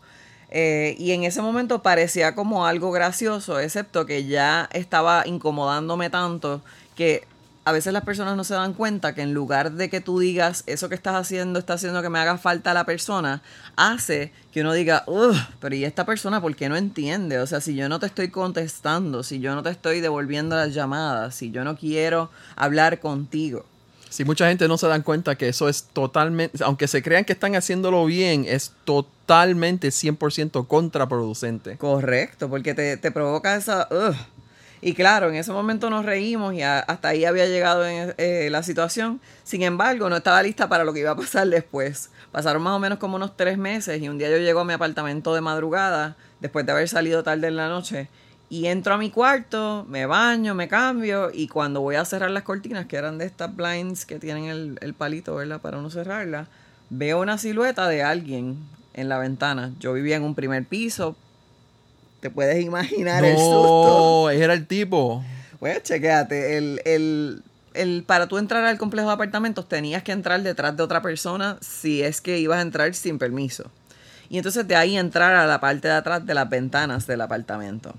Eh, 0.51 0.95
y 0.99 1.11
en 1.11 1.25
ese 1.25 1.43
momento 1.43 1.83
parecía 1.83 2.37
como 2.37 2.65
algo 2.65 2.93
gracioso, 2.93 3.59
excepto 3.59 4.07
que 4.07 4.27
ya 4.27 4.69
estaba 4.73 5.25
incomodándome 5.27 6.11
tanto 6.11 6.63
que 6.95 7.27
a 7.65 7.73
veces 7.73 7.93
las 7.93 8.05
personas 8.05 8.37
no 8.37 8.45
se 8.45 8.55
dan 8.55 8.75
cuenta 8.75 9.15
que 9.15 9.23
en 9.23 9.33
lugar 9.33 9.73
de 9.73 9.89
que 9.89 10.01
tú 10.01 10.19
digas 10.19 10.65
eso 10.67 10.89
que 10.89 10.95
estás 10.95 11.15
haciendo 11.15 11.59
está 11.59 11.75
haciendo 11.75 12.03
que 12.03 12.11
me 12.11 12.19
haga 12.19 12.37
falta 12.37 12.73
a 12.73 12.75
la 12.75 12.85
persona, 12.85 13.43
hace 13.77 14.33
que 14.53 14.61
uno 14.61 14.73
diga, 14.73 15.03
uff, 15.07 15.39
pero 15.61 15.75
¿y 15.75 15.85
esta 15.85 16.05
persona 16.05 16.43
por 16.43 16.55
qué 16.55 16.69
no 16.69 16.77
entiende? 16.77 17.39
O 17.39 17.47
sea, 17.47 17.61
si 17.61 17.75
yo 17.75 17.89
no 17.89 17.99
te 18.01 18.07
estoy 18.07 18.29
contestando, 18.29 19.23
si 19.23 19.41
yo 19.41 19.55
no 19.55 19.63
te 19.63 19.71
estoy 19.71 20.01
devolviendo 20.01 20.57
las 20.57 20.75
llamadas, 20.75 21.35
si 21.35 21.51
yo 21.51 21.65
no 21.65 21.77
quiero 21.77 22.31
hablar 22.55 23.01
contigo. 23.01 23.65
Sí, 24.11 24.25
mucha 24.25 24.47
gente 24.47 24.69
no 24.69 24.79
se 24.79 24.87
dan 24.87 25.03
cuenta 25.03 25.35
que 25.35 25.49
eso 25.49 25.69
es 25.69 25.85
totalmente, 25.85 26.63
aunque 26.63 26.87
se 26.87 27.03
crean 27.03 27.25
que 27.25 27.33
están 27.33 27.57
haciéndolo 27.57 28.05
bien, 28.05 28.45
es 28.47 28.73
totalmente 28.85 29.89
100% 29.89 30.69
contraproducente. 30.69 31.79
Correcto, 31.79 32.49
porque 32.49 32.75
te, 32.75 32.97
te 32.97 33.11
provoca 33.11 33.57
esa... 33.57 33.89
Y 34.87 34.93
claro, 34.93 35.31
en 35.31 35.37
ese 35.37 35.51
momento 35.51 35.89
nos 35.89 36.05
reímos 36.05 36.53
y 36.53 36.61
hasta 36.61 37.09
ahí 37.09 37.25
había 37.25 37.47
llegado 37.47 37.87
eh, 37.87 38.49
la 38.51 38.63
situación. 38.63 39.19
Sin 39.43 39.63
embargo, 39.63 40.11
no 40.11 40.17
estaba 40.17 40.43
lista 40.43 40.69
para 40.69 40.85
lo 40.85 40.93
que 40.93 41.01
iba 41.01 41.13
a 41.13 41.17
pasar 41.17 41.49
después. 41.49 42.11
Pasaron 42.31 42.63
más 42.63 42.75
o 42.75 42.79
menos 42.79 42.99
como 42.99 43.17
unos 43.17 43.35
tres 43.35 43.57
meses 43.57 44.03
y 44.03 44.11
un 44.11 44.19
día 44.19 44.29
yo 44.29 44.37
llego 44.37 44.61
a 44.61 44.65
mi 44.67 44.75
apartamento 44.75 45.35
de 45.35 45.41
madrugada, 45.41 46.19
después 46.41 46.67
de 46.67 46.73
haber 46.73 46.87
salido 46.87 47.23
tarde 47.23 47.47
en 47.47 47.57
la 47.57 47.71
noche, 47.71 48.11
y 48.51 48.67
entro 48.67 48.93
a 48.93 48.99
mi 48.99 49.11
cuarto, 49.11 49.87
me 49.89 50.05
baño, 50.05 50.55
me 50.55 50.69
cambio, 50.69 51.31
y 51.33 51.49
cuando 51.49 51.81
voy 51.81 51.95
a 51.95 52.05
cerrar 52.05 52.31
las 52.31 52.43
cortinas, 52.43 52.85
que 52.85 52.97
eran 52.97 53.17
de 53.17 53.25
estas 53.25 53.57
blinds 53.57 54.05
que 54.05 54.19
tienen 54.19 54.45
el, 54.45 54.79
el 54.83 54.93
palito, 54.93 55.35
¿verdad? 55.35 55.63
Para 55.63 55.79
uno 55.79 55.89
cerrarlas, 55.89 56.49
veo 56.91 57.23
una 57.23 57.39
silueta 57.39 57.89
de 57.89 58.03
alguien 58.03 58.59
en 58.93 59.09
la 59.09 59.19
ventana. 59.19 59.73
Yo 59.81 59.95
vivía 59.95 60.17
en 60.17 60.25
un 60.25 60.35
primer 60.35 60.67
piso. 60.67 61.17
Te 62.25 62.31
puedes 62.31 62.65
imaginar 62.65 63.23
el 63.23 63.37
susto. 63.37 64.23
No, 64.25 64.31
era 64.31 64.55
el 64.55 64.67
tipo. 64.67 65.23
Pues 65.59 65.83
chequéate, 65.83 66.57
el, 66.57 66.81
el, 66.87 67.43
el, 67.75 68.03
para 68.07 68.29
tú 68.29 68.39
entrar 68.39 68.65
al 68.65 68.79
complejo 68.79 69.09
de 69.09 69.13
apartamentos 69.13 69.69
tenías 69.69 70.03
que 70.03 70.13
entrar 70.13 70.43
detrás 70.43 70.75
de 70.75 70.83
otra 70.83 71.03
persona 71.03 71.59
si 71.61 72.03
es 72.03 72.23
que 72.23 72.39
ibas 72.39 72.61
a 72.61 72.63
entrar 72.63 72.95
sin 72.95 73.19
permiso. 73.19 73.71
Y 74.31 74.39
entonces 74.39 74.67
de 74.67 74.75
ahí 74.75 74.97
entrar 74.97 75.35
a 75.35 75.47
la 75.47 75.61
parte 75.61 75.89
de 75.89 75.93
atrás 75.93 76.25
de 76.25 76.33
las 76.33 76.49
ventanas 76.49 77.07
del 77.07 77.21
apartamento. 77.21 77.95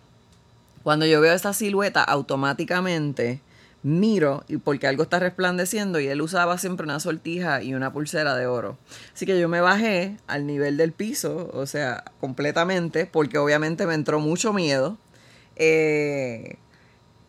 Cuando 0.81 1.05
yo 1.05 1.21
veo 1.21 1.35
esa 1.35 1.53
silueta, 1.53 2.03
automáticamente 2.03 3.41
miro 3.85 4.43
y 4.47 4.57
porque 4.57 4.87
algo 4.87 5.03
está 5.03 5.19
resplandeciendo 5.19 5.99
y 5.99 6.07
él 6.07 6.19
usaba 6.19 6.57
siempre 6.57 6.85
una 6.85 6.99
sortija 6.99 7.61
y 7.61 7.75
una 7.75 7.93
pulsera 7.93 8.35
de 8.35 8.47
oro. 8.47 8.79
Así 9.13 9.27
que 9.27 9.39
yo 9.39 9.47
me 9.47 9.61
bajé 9.61 10.17
al 10.25 10.47
nivel 10.47 10.75
del 10.75 10.91
piso, 10.91 11.51
o 11.53 11.67
sea, 11.67 12.03
completamente, 12.19 13.05
porque 13.05 13.37
obviamente 13.37 13.85
me 13.85 13.93
entró 13.93 14.19
mucho 14.19 14.53
miedo. 14.53 14.97
Eh, 15.55 16.57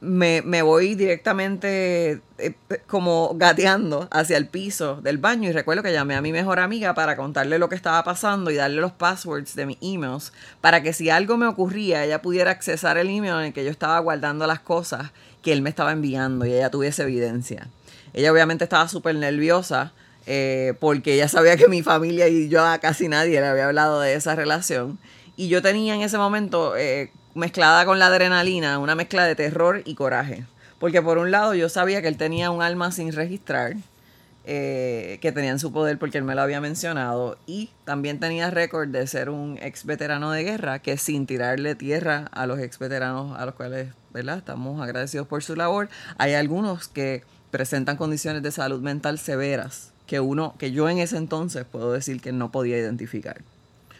me, 0.00 0.42
me 0.42 0.62
voy 0.62 0.94
directamente 0.94 2.22
eh, 2.38 2.54
como 2.86 3.32
gateando 3.34 4.08
hacia 4.10 4.36
el 4.36 4.48
piso 4.48 5.00
del 5.00 5.18
baño 5.18 5.48
y 5.48 5.52
recuerdo 5.52 5.82
que 5.82 5.92
llamé 5.92 6.14
a 6.14 6.20
mi 6.20 6.32
mejor 6.32 6.58
amiga 6.60 6.94
para 6.94 7.16
contarle 7.16 7.58
lo 7.58 7.68
que 7.68 7.74
estaba 7.74 8.04
pasando 8.04 8.50
y 8.50 8.56
darle 8.56 8.80
los 8.80 8.92
passwords 8.92 9.54
de 9.56 9.66
mis 9.66 9.78
emails 9.80 10.32
para 10.60 10.82
que 10.82 10.92
si 10.92 11.08
algo 11.08 11.38
me 11.38 11.46
ocurría 11.46 12.04
ella 12.04 12.20
pudiera 12.20 12.50
accesar 12.50 12.98
el 12.98 13.08
email 13.08 13.36
en 13.36 13.46
el 13.46 13.52
que 13.54 13.64
yo 13.64 13.70
estaba 13.70 13.98
guardando 14.00 14.46
las 14.46 14.60
cosas 14.60 15.12
que 15.46 15.52
él 15.52 15.62
me 15.62 15.70
estaba 15.70 15.92
enviando 15.92 16.44
y 16.44 16.52
ella 16.52 16.72
tuviese 16.72 17.04
evidencia. 17.04 17.68
Ella 18.14 18.32
obviamente 18.32 18.64
estaba 18.64 18.88
súper 18.88 19.14
nerviosa 19.14 19.92
eh, 20.26 20.74
porque 20.80 21.14
ella 21.14 21.28
sabía 21.28 21.56
que 21.56 21.68
mi 21.68 21.84
familia 21.84 22.26
y 22.26 22.48
yo 22.48 22.66
a 22.66 22.80
casi 22.80 23.06
nadie 23.06 23.40
le 23.40 23.46
había 23.46 23.66
hablado 23.66 24.00
de 24.00 24.14
esa 24.14 24.34
relación 24.34 24.98
y 25.36 25.46
yo 25.46 25.62
tenía 25.62 25.94
en 25.94 26.00
ese 26.00 26.18
momento 26.18 26.76
eh, 26.76 27.12
mezclada 27.34 27.84
con 27.84 28.00
la 28.00 28.08
adrenalina, 28.08 28.80
una 28.80 28.96
mezcla 28.96 29.24
de 29.24 29.36
terror 29.36 29.82
y 29.84 29.94
coraje. 29.94 30.44
Porque 30.80 31.00
por 31.00 31.16
un 31.16 31.30
lado 31.30 31.54
yo 31.54 31.68
sabía 31.68 32.02
que 32.02 32.08
él 32.08 32.16
tenía 32.16 32.50
un 32.50 32.60
alma 32.60 32.90
sin 32.90 33.12
registrar, 33.12 33.76
eh, 34.46 35.18
que 35.20 35.32
tenía 35.32 35.50
en 35.50 35.58
su 35.58 35.72
poder 35.72 35.98
porque 35.98 36.18
él 36.18 36.24
me 36.24 36.34
lo 36.34 36.42
había 36.42 36.60
mencionado, 36.60 37.36
y 37.46 37.70
también 37.84 38.20
tenía 38.20 38.48
récord 38.50 38.88
de 38.88 39.06
ser 39.06 39.28
un 39.28 39.58
ex 39.60 39.84
veterano 39.84 40.30
de 40.30 40.44
guerra, 40.44 40.78
que 40.78 40.96
sin 40.96 41.26
tirarle 41.26 41.74
tierra 41.74 42.28
a 42.32 42.46
los 42.46 42.60
ex 42.60 42.78
veteranos 42.78 43.36
a 43.38 43.44
los 43.44 43.54
cuales 43.54 43.88
¿verdad? 44.12 44.38
estamos 44.38 44.80
agradecidos 44.80 45.26
por 45.26 45.42
su 45.42 45.56
labor, 45.56 45.88
hay 46.16 46.34
algunos 46.34 46.88
que 46.88 47.24
presentan 47.50 47.96
condiciones 47.96 48.42
de 48.42 48.52
salud 48.52 48.80
mental 48.80 49.18
severas 49.18 49.92
que 50.06 50.20
uno, 50.20 50.54
que 50.58 50.70
yo 50.70 50.88
en 50.88 50.98
ese 50.98 51.16
entonces 51.16 51.64
puedo 51.64 51.92
decir 51.92 52.20
que 52.20 52.32
no 52.32 52.52
podía 52.52 52.78
identificar. 52.78 53.42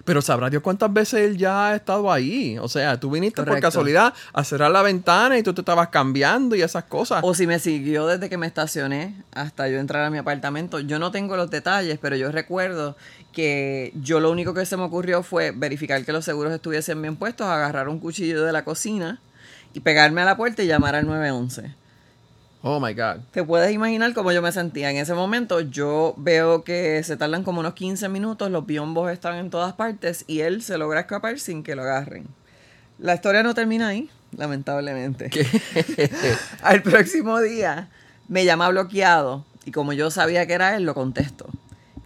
Pero 0.07 0.23
sabrá 0.23 0.49
Dios 0.49 0.63
cuántas 0.63 0.93
veces 0.93 1.21
él 1.21 1.37
ya 1.37 1.67
ha 1.67 1.75
estado 1.75 2.13
ahí. 2.13 2.57
O 2.59 2.69
sea, 2.69 2.99
tú 2.99 3.11
viniste 3.11 3.43
por 3.43 3.59
casualidad 3.59 4.15
a 4.33 4.45
cerrar 4.45 4.71
la 4.71 4.81
ventana 4.81 5.37
y 5.37 5.43
tú 5.43 5.53
te 5.53 5.63
estabas 5.63 5.89
cambiando 5.89 6.55
y 6.55 6.63
esas 6.63 6.85
cosas. 6.85 7.23
O 7.25 7.35
si 7.35 7.49
me 7.49 7.59
siguió 7.59 8.07
desde 8.07 8.29
que 8.29 8.39
me 8.39 8.47
estacioné 8.47 9.25
hasta 9.33 9.69
yo 9.69 9.79
entrar 9.79 10.05
a 10.05 10.11
mi 10.11 10.19
apartamento. 10.19 10.79
Yo 10.79 11.01
no 11.01 11.11
tengo 11.11 11.37
los 11.37 11.51
detalles, 11.51 11.99
pero 12.01 12.15
yo 12.15 12.31
recuerdo 12.31 12.97
que 13.33 13.93
yo 14.01 14.21
lo 14.21 14.31
único 14.31 14.55
que 14.55 14.65
se 14.65 14.77
me 14.77 14.85
ocurrió 14.85 15.25
fue 15.25 15.51
verificar 15.51 16.05
que 16.05 16.13
los 16.13 16.25
seguros 16.25 16.53
estuviesen 16.53 17.03
bien 17.03 17.17
puestos, 17.17 17.49
agarrar 17.49 17.89
un 17.89 17.99
cuchillo 17.99 18.45
de 18.45 18.53
la 18.53 18.65
cocina 18.65 19.21
y 19.75 19.81
pegarme 19.81 20.21
a 20.21 20.25
la 20.25 20.37
puerta 20.37 20.63
y 20.63 20.69
llamar 20.69 20.95
al 20.95 21.07
911. 21.07 21.75
Oh 22.69 22.81
my 22.81 22.93
God. 22.95 23.21
Te 23.31 23.45
puedes 23.45 23.73
imaginar 23.73 24.13
cómo 24.13 24.33
yo 24.33 24.43
me 24.43 24.51
sentía 24.51 24.91
en 24.91 24.97
ese 24.97 25.15
momento. 25.15 25.61
Yo 25.61 26.15
veo 26.17 26.65
que 26.65 27.01
se 27.05 27.17
tardan 27.17 27.45
como 27.45 27.61
unos 27.61 27.75
15 27.75 28.09
minutos, 28.09 28.51
los 28.51 28.67
biombos 28.67 29.09
están 29.13 29.37
en 29.37 29.51
todas 29.51 29.75
partes 29.75 30.25
y 30.27 30.41
él 30.41 30.63
se 30.63 30.77
logra 30.77 30.99
escapar 30.99 31.39
sin 31.39 31.63
que 31.63 31.77
lo 31.77 31.83
agarren. 31.83 32.27
La 32.99 33.15
historia 33.15 33.45
no 33.45 33.55
termina 33.55 33.87
ahí, 33.87 34.11
lamentablemente. 34.37 35.31
Al 36.63 36.83
próximo 36.83 37.41
día 37.41 37.89
me 38.27 38.45
llama 38.45 38.69
bloqueado 38.71 39.45
y 39.65 39.71
como 39.71 39.93
yo 39.93 40.11
sabía 40.11 40.45
que 40.49 40.55
era 40.55 40.77
él, 40.77 40.83
lo 40.83 40.95
contesto. 40.95 41.47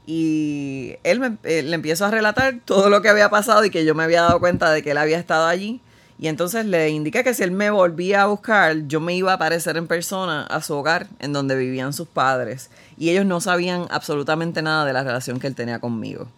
Y 0.05 0.97
él 1.05 1.21
me, 1.21 1.38
eh, 1.45 1.62
le 1.62 1.75
empiezo 1.75 2.05
a 2.05 2.11
relatar 2.11 2.57
todo 2.67 2.90
lo 2.90 3.00
que 3.00 3.09
había 3.09 3.31
pasado 3.31 3.64
y 3.64 3.71
que 3.71 3.87
yo 3.87 3.95
me 3.95 4.02
había 4.02 4.21
dado 4.21 4.40
cuenta 4.40 4.71
de 4.71 4.83
que 4.83 4.90
él 4.90 4.99
había 4.99 5.19
estado 5.19 5.47
allí. 5.47 5.81
Y 6.20 6.28
entonces 6.28 6.66
le 6.66 6.90
indiqué 6.90 7.24
que 7.24 7.32
si 7.32 7.42
él 7.42 7.50
me 7.50 7.70
volvía 7.70 8.22
a 8.22 8.26
buscar, 8.26 8.76
yo 8.86 9.00
me 9.00 9.14
iba 9.14 9.32
a 9.32 9.36
aparecer 9.36 9.78
en 9.78 9.86
persona 9.86 10.42
a 10.42 10.60
su 10.60 10.74
hogar, 10.74 11.06
en 11.18 11.32
donde 11.32 11.56
vivían 11.56 11.94
sus 11.94 12.06
padres. 12.06 12.68
Y 12.98 13.08
ellos 13.08 13.24
no 13.24 13.40
sabían 13.40 13.86
absolutamente 13.88 14.60
nada 14.60 14.84
de 14.84 14.92
la 14.92 15.02
relación 15.02 15.40
que 15.40 15.46
él 15.46 15.54
tenía 15.54 15.78
conmigo. 15.78 16.28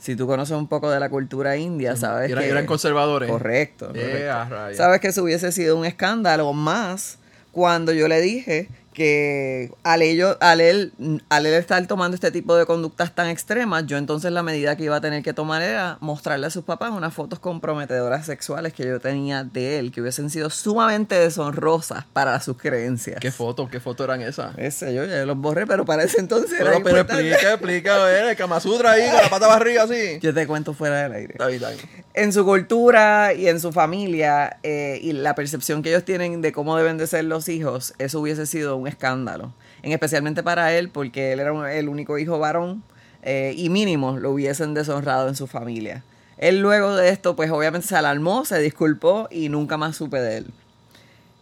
Si 0.00 0.16
tú 0.16 0.26
conoces 0.26 0.56
un 0.56 0.66
poco 0.66 0.90
de 0.90 0.98
la 0.98 1.10
cultura 1.10 1.56
india, 1.56 1.94
sabes 1.94 2.34
que... 2.34 2.48
eran 2.48 2.66
conservadores. 2.66 3.30
Correcto. 3.30 3.92
Yeah, 3.92 4.02
correcto. 4.02 4.54
rayos. 4.56 4.76
Sabes 4.78 5.00
que 5.00 5.08
eso 5.08 5.22
hubiese 5.22 5.52
sido 5.52 5.76
un 5.78 5.84
escándalo 5.84 6.52
más 6.52 7.18
cuando 7.52 7.92
yo 7.92 8.08
le 8.08 8.20
dije 8.20 8.68
que 8.94 9.70
al, 9.82 10.00
ello, 10.00 10.38
al, 10.40 10.60
él, 10.62 10.92
al 11.28 11.44
él 11.44 11.52
estar 11.54 11.86
tomando 11.86 12.14
este 12.14 12.30
tipo 12.30 12.56
de 12.56 12.64
conductas 12.64 13.14
tan 13.14 13.28
extremas, 13.28 13.86
yo 13.86 13.98
entonces 13.98 14.32
la 14.32 14.42
medida 14.42 14.76
que 14.76 14.84
iba 14.84 14.96
a 14.96 15.00
tener 15.02 15.22
que 15.22 15.34
tomar 15.34 15.60
era 15.60 15.98
mostrarle 16.00 16.46
a 16.46 16.50
sus 16.50 16.64
papás 16.64 16.90
unas 16.92 17.12
fotos 17.12 17.38
comprometedoras 17.40 18.24
sexuales 18.24 18.72
que 18.72 18.86
yo 18.86 19.00
tenía 19.00 19.44
de 19.44 19.78
él, 19.78 19.92
que 19.92 20.00
hubiesen 20.00 20.30
sido 20.30 20.48
sumamente 20.48 21.16
deshonrosas 21.16 22.04
para 22.12 22.40
sus 22.40 22.56
creencias. 22.56 23.18
¿Qué 23.20 23.30
fotos? 23.30 23.68
¿Qué 23.68 23.80
fotos 23.80 24.04
eran 24.04 24.22
esas? 24.22 24.56
Ese 24.56 24.94
yo 24.94 25.04
ya 25.04 25.24
los 25.26 25.36
borré, 25.36 25.66
pero 25.66 25.84
para 25.84 26.04
ese 26.04 26.20
entonces 26.20 26.52
era 26.52 26.70
Pero, 26.70 26.84
pero 26.84 26.98
importante. 27.00 27.28
explica, 27.30 27.52
explica, 27.54 28.02
a 28.02 28.06
ver, 28.06 28.24
el 28.26 28.36
Kama 28.36 28.60
Sutra 28.60 28.92
ahí 28.92 29.06
con 29.10 29.22
la 29.22 29.28
pata 29.28 29.48
barriga 29.48 29.82
así. 29.82 30.18
Yo 30.22 30.32
te 30.32 30.46
cuento 30.46 30.72
fuera 30.72 31.02
del 31.02 31.12
aire. 31.12 31.32
Está 31.32 31.48
bien, 31.48 31.62
está 31.62 31.70
bien. 31.70 32.04
en 32.14 32.32
su 32.32 32.44
cultura 32.44 33.34
y 33.34 33.48
en 33.48 33.58
su 33.60 33.72
familia 33.72 34.58
eh, 34.62 35.00
y 35.02 35.12
la 35.12 35.34
percepción 35.34 35.82
que 35.82 35.90
ellos 35.90 36.04
tienen 36.04 36.40
de 36.40 36.52
cómo 36.52 36.76
deben 36.76 36.96
de 36.98 37.06
ser 37.06 37.24
los 37.24 37.48
hijos, 37.48 37.94
eso 37.98 38.20
hubiese 38.20 38.46
sido 38.46 38.76
un 38.84 38.88
escándalo. 38.88 39.52
En 39.82 39.92
especialmente 39.92 40.42
para 40.42 40.72
él, 40.72 40.88
porque 40.88 41.32
él 41.32 41.40
era 41.40 41.74
el 41.74 41.88
único 41.88 42.18
hijo 42.18 42.38
varón 42.38 42.82
eh, 43.22 43.54
y 43.56 43.68
mínimo 43.68 44.18
lo 44.18 44.30
hubiesen 44.30 44.74
deshonrado 44.74 45.28
en 45.28 45.36
su 45.36 45.46
familia. 45.46 46.04
Él 46.36 46.60
luego 46.60 46.94
de 46.96 47.08
esto, 47.08 47.36
pues 47.36 47.50
obviamente 47.50 47.86
se 47.86 47.96
alarmó, 47.96 48.44
se 48.44 48.58
disculpó 48.58 49.28
y 49.30 49.48
nunca 49.48 49.76
más 49.76 49.96
supe 49.96 50.20
de 50.20 50.38
él. 50.38 50.46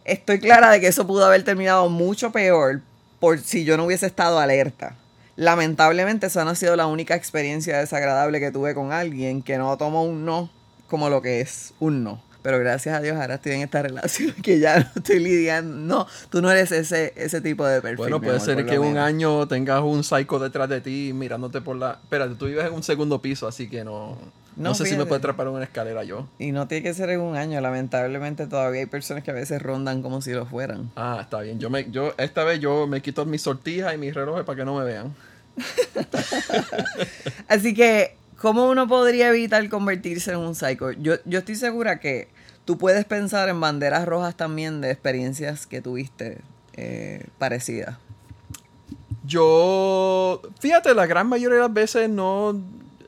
Estoy 0.05 0.39
clara 0.39 0.69
de 0.69 0.81
que 0.81 0.87
eso 0.87 1.07
pudo 1.07 1.25
haber 1.25 1.43
terminado 1.43 1.89
mucho 1.89 2.31
peor 2.31 2.81
por 3.19 3.39
si 3.39 3.63
yo 3.63 3.77
no 3.77 3.85
hubiese 3.85 4.05
estado 4.05 4.39
alerta. 4.39 4.95
Lamentablemente 5.35 6.27
esa 6.27 6.43
no 6.43 6.51
ha 6.51 6.55
sido 6.55 6.75
la 6.75 6.87
única 6.87 7.15
experiencia 7.15 7.79
desagradable 7.79 8.39
que 8.39 8.51
tuve 8.51 8.75
con 8.75 8.91
alguien 8.91 9.41
que 9.41 9.57
no 9.57 9.75
tomó 9.77 10.03
un 10.03 10.25
no 10.25 10.49
como 10.87 11.09
lo 11.09 11.21
que 11.21 11.41
es 11.41 11.73
un 11.79 12.03
no. 12.03 12.21
Pero 12.43 12.59
gracias 12.59 12.95
a 12.95 12.99
Dios 12.99 13.17
ahora 13.17 13.35
estoy 13.35 13.53
en 13.53 13.61
esta 13.61 13.81
relación 13.81 14.33
que 14.43 14.59
ya 14.59 14.79
no 14.79 14.89
estoy 14.95 15.19
lidiando. 15.19 15.75
No, 15.75 16.07
tú 16.29 16.41
no 16.41 16.51
eres 16.51 16.71
ese, 16.71 17.13
ese 17.15 17.41
tipo 17.41 17.65
de 17.65 17.81
perfil. 17.81 17.97
Bueno, 17.97 18.19
puede 18.19 18.35
amor, 18.35 18.45
ser 18.45 18.65
que 18.65 18.77
un 18.77 18.97
año 18.97 19.47
tengas 19.47 19.81
un 19.81 20.03
psycho 20.03 20.37
detrás 20.37 20.69
de 20.69 20.81
ti 20.81 21.11
mirándote 21.13 21.61
por 21.61 21.77
la... 21.77 21.99
Espérate, 22.03 22.35
tú 22.35 22.45
vives 22.45 22.65
en 22.65 22.73
un 22.73 22.83
segundo 22.83 23.19
piso, 23.21 23.47
así 23.47 23.67
que 23.67 23.83
no... 23.83 24.17
No, 24.55 24.69
No, 24.69 24.75
sé 24.75 24.85
si 24.85 24.95
me 24.95 25.05
trepar 25.05 25.47
en 25.47 25.53
una 25.53 25.63
escalera 25.63 26.03
yo. 26.03 26.27
Y 26.37 26.51
no 26.51 26.67
tiene 26.67 26.83
que 26.83 26.93
ser 26.93 27.09
en 27.09 27.21
un 27.21 27.35
año, 27.35 27.59
lamentablemente 27.59 28.45
todavía 28.45 28.81
hay 28.81 28.85
personas 28.85 29.23
que 29.23 29.31
a 29.31 29.33
veces 29.33 29.59
rondan 29.59 30.03
como 30.03 30.21
si 30.21 30.31
lo 30.31 30.45
fueran. 30.45 30.91
Ah, 30.95 31.19
está 31.21 31.41
bien. 31.41 31.59
Yo 31.59 31.71
me, 31.71 31.89
yo, 31.89 32.13
esta 32.17 32.43
vez 32.43 32.59
yo 32.59 32.85
me 32.85 33.01
quito 33.01 33.25
mis 33.25 33.41
sortijas 33.41 33.95
y 33.95 33.97
mis 33.97 34.13
relojes 34.13 34.43
para 34.43 34.57
que 34.57 34.65
no 34.65 34.77
me 34.77 34.85
vean. 34.85 35.15
Así 37.47 37.73
que, 37.73 38.15
¿cómo 38.43 38.67
uno 38.67 38.89
podría 38.89 39.29
evitar 39.29 39.67
convertirse 39.69 40.31
en 40.31 40.39
un 40.39 40.53
psycho? 40.53 40.91
Yo, 40.91 41.13
yo 41.23 41.39
estoy 41.39 41.55
segura 41.55 42.01
que 42.01 42.27
tú 42.65 42.77
puedes 42.77 43.05
pensar 43.05 43.47
en 43.47 43.57
banderas 43.61 44.05
rojas 44.05 44.35
también 44.35 44.81
de 44.81 44.91
experiencias 44.91 45.65
que 45.65 45.81
tuviste 45.81 46.39
eh, 46.73 47.25
parecidas. 47.37 47.97
Yo, 49.25 50.41
fíjate, 50.59 50.93
la 50.93 51.05
gran 51.05 51.27
mayoría 51.27 51.55
de 51.55 51.63
las 51.63 51.73
veces 51.73 52.09
no, 52.09 52.61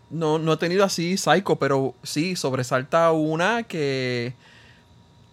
no, 0.10 0.40
no 0.40 0.54
he 0.54 0.58
tenido 0.58 0.86
así 0.86 1.18
psycho, 1.18 1.58
pero 1.58 1.96
sí, 2.02 2.38
sobresalta 2.38 3.12
una 3.12 3.64
que, 3.64 4.36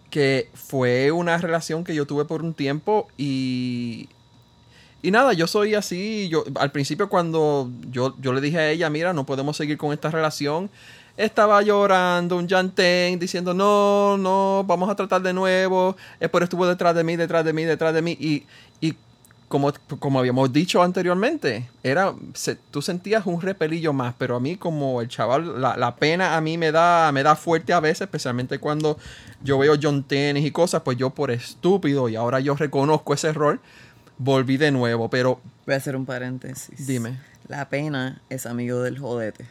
que 0.09 0.49
fue 0.53 1.13
una 1.13 1.37
relación 1.37 1.85
que 1.85 1.95
yo 1.95 2.05
tuve 2.05 2.25
por 2.25 2.43
un 2.43 2.53
tiempo 2.53 3.07
y, 3.17 4.09
y 5.03 5.11
nada, 5.11 5.33
yo 5.33 5.47
soy 5.47 5.75
así. 5.75 6.29
Yo, 6.29 6.45
al 6.55 6.71
principio, 6.71 7.09
cuando 7.09 7.69
yo, 7.91 8.15
yo 8.19 8.31
le 8.31 8.39
dije 8.39 8.57
a 8.57 8.71
ella, 8.71 8.89
mira, 8.89 9.11
no 9.11 9.25
podemos 9.25 9.57
seguir 9.57 9.77
con 9.77 9.91
esta 9.91 10.09
relación, 10.09 10.71
estaba 11.17 11.61
llorando, 11.61 12.37
un 12.37 12.47
llantén, 12.47 13.19
diciendo, 13.19 13.53
no, 13.53 14.17
no, 14.17 14.63
vamos 14.65 14.89
a 14.89 14.95
tratar 14.95 15.21
de 15.21 15.33
nuevo. 15.33 15.97
Por 16.31 16.41
estuvo 16.41 16.65
detrás 16.65 16.95
de 16.95 17.03
mí, 17.03 17.17
detrás 17.17 17.43
de 17.43 17.51
mí, 17.51 17.65
detrás 17.65 17.93
de 17.93 18.01
mí. 18.01 18.17
Y, 18.17 18.45
y 18.79 18.95
como, 19.49 19.73
como 19.99 20.19
habíamos 20.19 20.53
dicho 20.53 20.81
anteriormente, 20.81 21.69
era, 21.83 22.15
tú 22.71 22.81
sentías 22.81 23.25
un 23.25 23.41
repelillo 23.41 23.91
más, 23.91 24.15
pero 24.17 24.37
a 24.37 24.39
mí 24.39 24.55
como 24.55 25.01
el 25.01 25.09
chaval, 25.09 25.61
la, 25.61 25.75
la, 25.75 25.97
pena 25.97 26.37
a 26.37 26.41
mí 26.41 26.57
me 26.57 26.71
da, 26.71 27.11
me 27.11 27.23
da 27.23 27.35
fuerte 27.35 27.73
a 27.73 27.81
veces, 27.81 28.01
especialmente 28.01 28.57
cuando 28.57 28.97
yo 29.43 29.59
veo 29.59 29.75
John 29.79 30.05
y 30.09 30.51
cosas, 30.51 30.81
pues 30.83 30.97
yo 30.97 31.09
por 31.09 31.29
estúpido, 31.29 32.07
y 32.07 32.15
ahora 32.15 32.39
yo 32.39 32.55
reconozco 32.55 33.13
ese 33.13 33.27
error, 33.27 33.59
volví 34.17 34.57
de 34.57 34.71
nuevo, 34.71 35.09
pero... 35.09 35.39
Voy 35.65 35.75
a 35.75 35.77
hacer 35.77 35.95
un 35.95 36.05
paréntesis. 36.05 36.87
Dime. 36.87 37.19
La 37.47 37.69
pena 37.69 38.21
es 38.29 38.45
amigo 38.45 38.81
del 38.81 38.97
jodete. 38.99 39.45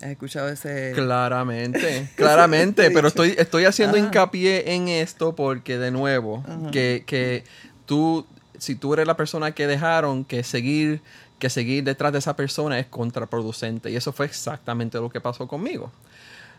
¿Has 0.00 0.10
escuchado 0.10 0.48
ese...? 0.48 0.92
Claramente, 0.94 2.10
claramente, 2.16 2.90
pero 2.90 3.08
estoy, 3.08 3.34
estoy 3.36 3.64
haciendo 3.64 3.96
hincapié 3.96 4.74
en 4.74 4.88
esto 4.88 5.34
porque, 5.34 5.78
de 5.78 5.90
nuevo, 5.90 6.42
que, 6.72 7.04
que 7.06 7.44
tú, 7.86 8.26
si 8.58 8.74
tú 8.74 8.94
eres 8.94 9.06
la 9.06 9.16
persona 9.16 9.52
que 9.52 9.66
dejaron, 9.66 10.24
que 10.24 10.42
seguir, 10.42 11.02
que 11.38 11.50
seguir 11.50 11.84
detrás 11.84 12.12
de 12.12 12.20
esa 12.20 12.34
persona 12.34 12.78
es 12.78 12.86
contraproducente. 12.86 13.90
Y 13.90 13.96
eso 13.96 14.12
fue 14.12 14.26
exactamente 14.26 14.98
lo 14.98 15.10
que 15.10 15.20
pasó 15.20 15.46
conmigo. 15.46 15.92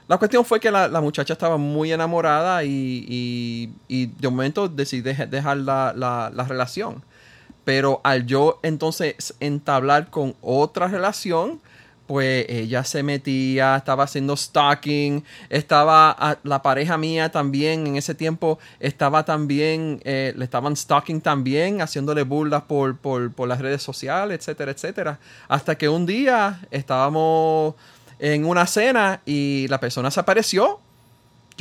La 0.07 0.17
cuestión 0.17 0.43
fue 0.43 0.59
que 0.59 0.69
la, 0.71 0.89
muchacha 0.99 1.31
estaba 1.33 1.55
muy 1.55 1.93
enamorada 1.93 2.65
y, 2.65 3.71
y, 3.87 4.05
de 4.07 4.27
momento 4.27 4.67
decidí 4.67 5.01
dejar 5.01 5.57
la, 5.57 5.93
la, 5.95 6.43
relación. 6.43 7.01
Pero 7.63 8.01
al 8.03 8.25
yo 8.25 8.59
entonces 8.63 9.35
entablar 9.39 10.09
con 10.09 10.35
otra 10.41 10.87
relación, 10.87 11.59
pues 12.11 12.45
ella 12.49 12.83
se 12.83 13.03
metía, 13.03 13.77
estaba 13.77 14.03
haciendo 14.03 14.35
stalking, 14.35 15.23
estaba 15.47 16.39
la 16.43 16.61
pareja 16.61 16.97
mía 16.97 17.31
también 17.31 17.87
en 17.87 17.95
ese 17.95 18.13
tiempo 18.15 18.59
estaba 18.81 19.23
también, 19.23 20.01
eh, 20.03 20.33
le 20.35 20.43
estaban 20.43 20.75
stalking 20.75 21.21
también, 21.21 21.81
haciéndole 21.81 22.23
burlas 22.23 22.63
por, 22.63 22.97
por, 22.97 23.31
por 23.31 23.47
las 23.47 23.59
redes 23.59 23.81
sociales, 23.81 24.39
etcétera, 24.39 24.71
etcétera. 24.71 25.19
Hasta 25.47 25.77
que 25.77 25.87
un 25.87 26.05
día 26.05 26.59
estábamos 26.69 27.75
en 28.19 28.43
una 28.43 28.67
cena 28.67 29.21
y 29.25 29.67
la 29.69 29.79
persona 29.79 30.11
se 30.11 30.19
apareció 30.19 30.81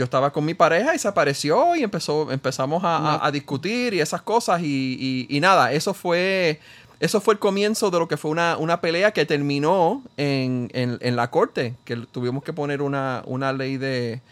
yo 0.00 0.04
estaba 0.04 0.32
con 0.32 0.46
mi 0.46 0.54
pareja 0.54 0.94
y 0.94 0.98
se 0.98 1.08
apareció 1.08 1.76
y 1.76 1.82
empezó, 1.82 2.32
empezamos 2.32 2.80
a, 2.82 3.30
discutir 3.30 3.92
y 3.92 4.00
esas 4.00 4.22
cosas 4.22 4.62
y, 4.62 5.26
y, 5.28 5.40
nada, 5.40 5.74
eso 5.74 5.92
fue, 5.92 6.58
eso 7.00 7.20
fue 7.20 7.34
el 7.34 7.38
comienzo 7.38 7.90
de 7.90 7.98
lo 7.98 8.08
que 8.08 8.16
fue 8.16 8.30
una, 8.30 8.56
una 8.56 8.80
pelea 8.80 9.10
que 9.10 9.26
terminó 9.26 10.02
en, 10.16 10.70
en, 10.72 11.16
la 11.16 11.30
corte, 11.30 11.74
que 11.84 11.96
tuvimos 11.96 12.42
que 12.42 12.54
poner 12.54 12.80
una, 12.80 13.22
una 13.26 13.52
ley 13.52 13.76
de, 13.76 14.22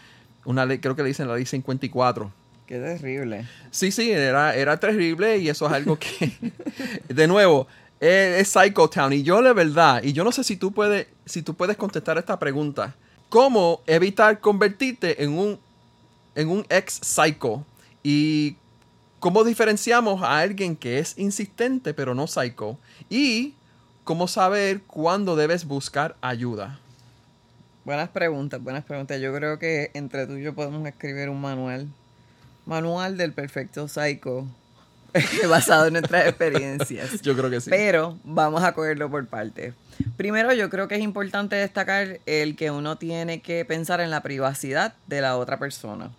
una 0.47 0.65
ley, 0.65 0.79
creo 0.79 0.97
que 0.97 1.03
le 1.03 1.09
dicen 1.09 1.29
la 1.29 1.35
ley 1.35 1.45
54. 1.45 2.33
Qué 2.67 2.79
terrible. 2.79 3.47
Sí, 3.71 3.93
sí, 3.93 4.11
era, 4.11 4.55
era 4.55 4.81
terrible 4.81 5.37
y 5.37 5.51
eso 5.51 5.67
es 5.67 5.73
algo 5.75 5.99
que, 5.99 6.33
de 7.09 7.29
nuevo, 7.29 7.69
es, 8.01 8.41
es 8.41 8.49
Psycho 8.49 8.89
Town 8.89 9.13
y 9.13 9.23
yo 9.23 9.43
de 9.43 9.53
verdad, 9.53 10.03
y 10.03 10.15
yo 10.15 10.25
no 10.25 10.33
sé 10.33 10.45
si 10.45 10.57
tú 10.57 10.73
puedes, 10.73 11.09
si 11.27 11.43
tú 11.43 11.53
puedes 11.53 11.77
contestar 11.77 12.17
esta 12.17 12.39
pregunta 12.39 12.95
cómo 13.29 13.81
evitar 13.87 14.41
convertirte 14.41 15.23
en 15.23 15.39
un, 15.39 15.59
en 16.35 16.49
un 16.49 16.67
ex 16.69 16.95
psycho 17.03 17.65
y 18.03 18.57
cómo 19.21 19.45
diferenciamos 19.45 20.23
a 20.23 20.39
alguien 20.39 20.77
que 20.77 20.99
es 20.99 21.19
insistente 21.19 21.95
pero 21.95 22.15
no 22.15 22.27
psycho 22.27 22.79
y 23.11 23.55
cómo 24.05 24.29
saber 24.29 24.81
cuándo 24.83 25.37
debes 25.37 25.67
buscar 25.67 26.17
ayuda. 26.21 26.79
Buenas 27.85 28.11
preguntas, 28.11 28.63
buenas 28.63 28.85
preguntas. 28.85 29.21
Yo 29.21 29.35
creo 29.35 29.59
que 29.59 29.91
entre 29.95 30.27
tú 30.27 30.37
y 30.37 30.43
yo 30.43 30.55
podemos 30.55 30.87
escribir 30.87 31.29
un 31.29 31.41
manual. 31.41 31.89
Manual 32.67 33.17
del 33.17 33.33
perfecto 33.33 33.89
psycho 33.89 34.47
basado 35.49 35.87
en 35.87 35.95
nuestras 35.95 36.27
experiencias. 36.29 37.23
Yo 37.23 37.37
creo 37.37 37.51
que 37.51 37.61
sí. 37.61 37.71
Pero 37.71 38.19
vamos 38.25 38.63
a 38.63 38.73
cogerlo 38.73 39.11
por 39.11 39.27
partes. 39.27 39.75
Primero, 40.17 40.53
yo 40.53 40.71
creo 40.71 40.89
que 40.89 40.97
es 40.97 41.03
importante 41.03 41.57
destacar 41.57 42.21
el 42.27 42.57
que 42.57 42.71
uno 42.71 42.99
tiene 42.99 43.41
que 43.41 43.65
pensar 43.65 44.01
en 44.01 44.11
la 44.11 44.23
privacidad 44.23 44.95
de 45.07 45.21
la 45.21 45.37
otra 45.37 45.59
persona. 45.59 46.11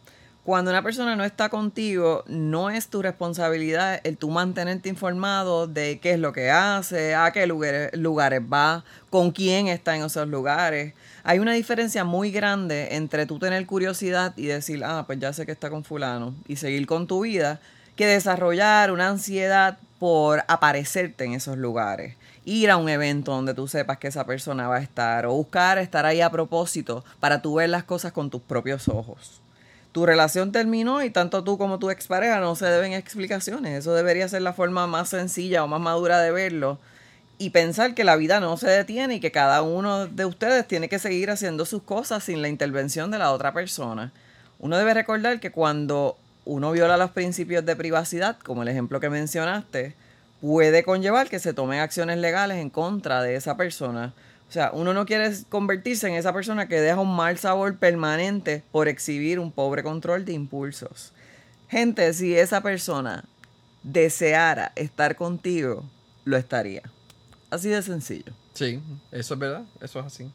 Cuando 0.44 0.72
una 0.72 0.82
persona 0.82 1.16
no 1.16 1.24
está 1.24 1.50
contigo, 1.50 2.24
no 2.28 2.70
es 2.70 2.88
tu 2.88 3.02
responsabilidad 3.02 4.02
el 4.04 4.18
tú 4.18 4.32
mantenerte 4.32 4.90
informado 4.90 5.68
de 5.68 6.00
qué 6.00 6.14
es 6.14 6.20
lo 6.20 6.34
que 6.34 6.50
hace, 6.50 7.14
a 7.14 7.32
qué 7.32 7.46
lugares, 7.46 7.92
lugares 7.94 8.42
va, 8.42 8.84
con 9.10 9.32
quién 9.32 9.68
está 9.68 9.96
en 9.96 10.04
esos 10.04 10.28
lugares. 10.28 10.94
Hay 11.24 11.40
una 11.40 11.54
diferencia 11.54 12.04
muy 12.04 12.32
grande 12.32 12.96
entre 12.96 13.26
tú 13.26 13.38
tener 13.38 13.64
curiosidad 13.66 14.34
y 14.38 14.48
decir, 14.48 14.84
ah, 14.84 15.04
pues 15.06 15.20
ya 15.20 15.34
sé 15.34 15.46
que 15.46 15.52
está 15.52 15.70
con 15.70 15.84
fulano, 15.84 16.34
y 16.48 16.56
seguir 16.56 16.88
con 16.88 17.06
tu 17.06 17.22
vida, 17.22 17.60
que 17.96 18.08
desarrollar 18.08 18.92
una 18.92 19.10
ansiedad 19.10 19.78
por 20.00 20.44
aparecerte 20.48 21.26
en 21.26 21.34
esos 21.34 21.58
lugares 21.58 22.16
ir 22.50 22.72
a 22.72 22.78
un 22.78 22.90
evento 22.90 23.32
donde 23.32 23.54
tú 23.54 23.68
sepas 23.68 24.00
que 24.00 24.08
esa 24.08 24.26
persona 24.26 24.68
va 24.68 24.78
a 24.78 24.82
estar 24.82 25.28
o 25.28 25.34
buscar 25.34 25.78
estar 25.78 26.06
ahí 26.06 26.20
a 26.20 26.32
propósito 26.32 27.06
para 27.20 27.42
tú 27.42 27.56
ver 27.56 27.70
las 27.70 27.84
cosas 27.84 28.12
con 28.12 28.30
tus 28.30 28.42
propios 28.42 28.88
ojos. 28.88 29.42
Tu 29.92 30.06
relación 30.06 30.52
terminó 30.52 31.04
y 31.04 31.12
tanto 31.12 31.44
tú 31.44 31.58
como 31.58 31.78
tu 31.78 31.92
expareja 31.92 32.40
no 32.40 32.56
se 32.56 32.66
deben 32.66 32.94
explicaciones. 32.94 33.80
Eso 33.80 33.94
debería 33.94 34.28
ser 34.28 34.42
la 34.42 34.54
forma 34.54 34.88
más 34.88 35.10
sencilla 35.10 35.64
o 35.64 35.68
más 35.68 35.80
madura 35.80 36.22
de 36.22 36.32
verlo 36.32 36.80
y 37.38 37.52
pensar 37.52 37.94
que 37.94 38.04
la 38.04 38.16
vida 38.16 38.40
no 38.40 38.58
se 38.58 38.70
detiene 38.70 39.16
y 39.16 39.20
que 39.20 39.32
cada 39.32 39.62
uno 39.62 40.08
de 40.08 40.26
ustedes 40.26 40.68
tiene 40.68 40.90
que 40.90 41.00
seguir 41.00 41.30
haciendo 41.30 41.66
sus 41.66 41.84
cosas 41.84 42.24
sin 42.24 42.42
la 42.42 42.50
intervención 42.50 43.12
de 43.12 43.20
la 43.20 43.32
otra 43.32 43.54
persona. 43.54 44.12
Uno 44.58 44.76
debe 44.78 44.94
recordar 44.94 45.40
que 45.40 45.52
cuando 45.52 46.18
uno 46.46 46.72
viola 46.72 46.98
los 46.98 47.12
principios 47.12 47.66
de 47.66 47.76
privacidad, 47.76 48.38
como 48.40 48.64
el 48.64 48.68
ejemplo 48.68 49.00
que 49.00 49.10
mencionaste, 49.10 49.96
puede 50.42 50.84
conllevar 50.84 51.30
que 51.30 51.40
se 51.40 51.54
tomen 51.54 51.80
acciones 51.80 52.18
legales 52.18 52.58
en 52.58 52.70
contra 52.70 53.22
de 53.22 53.36
esa 53.36 53.58
persona. 53.58 54.14
O 54.48 54.52
sea, 54.52 54.72
uno 54.74 54.94
no 54.94 55.06
quiere 55.06 55.32
convertirse 55.50 56.08
en 56.08 56.16
esa 56.16 56.34
persona 56.34 56.68
que 56.68 56.82
deja 56.82 57.00
un 57.00 57.16
mal 57.16 57.38
sabor 57.38 57.78
permanente 57.78 58.64
por 58.72 58.88
exhibir 58.88 59.40
un 59.40 59.52
pobre 59.52 59.84
control 59.84 60.26
de 60.26 60.34
impulsos. 60.34 61.14
Gente, 61.68 62.14
si 62.14 62.36
esa 62.36 62.62
persona 62.62 63.26
deseara 63.84 64.72
estar 64.76 65.16
contigo, 65.16 65.84
lo 66.26 66.36
estaría. 66.36 66.82
Así 67.52 67.70
de 67.70 67.82
sencillo. 67.82 68.34
Sí, 68.54 68.82
eso 69.12 69.34
es 69.36 69.40
verdad, 69.40 69.64
eso 69.82 70.00
es 70.00 70.06
así. 70.06 70.32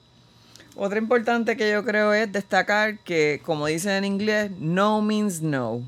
Otra 0.77 0.99
importante 0.99 1.57
que 1.57 1.71
yo 1.71 1.85
creo 1.85 2.12
es 2.12 2.31
destacar 2.31 2.99
que, 3.01 3.40
como 3.45 3.67
dicen 3.67 3.93
en 3.93 4.05
inglés, 4.05 4.51
no 4.59 5.03
means 5.03 5.40
no 5.40 5.83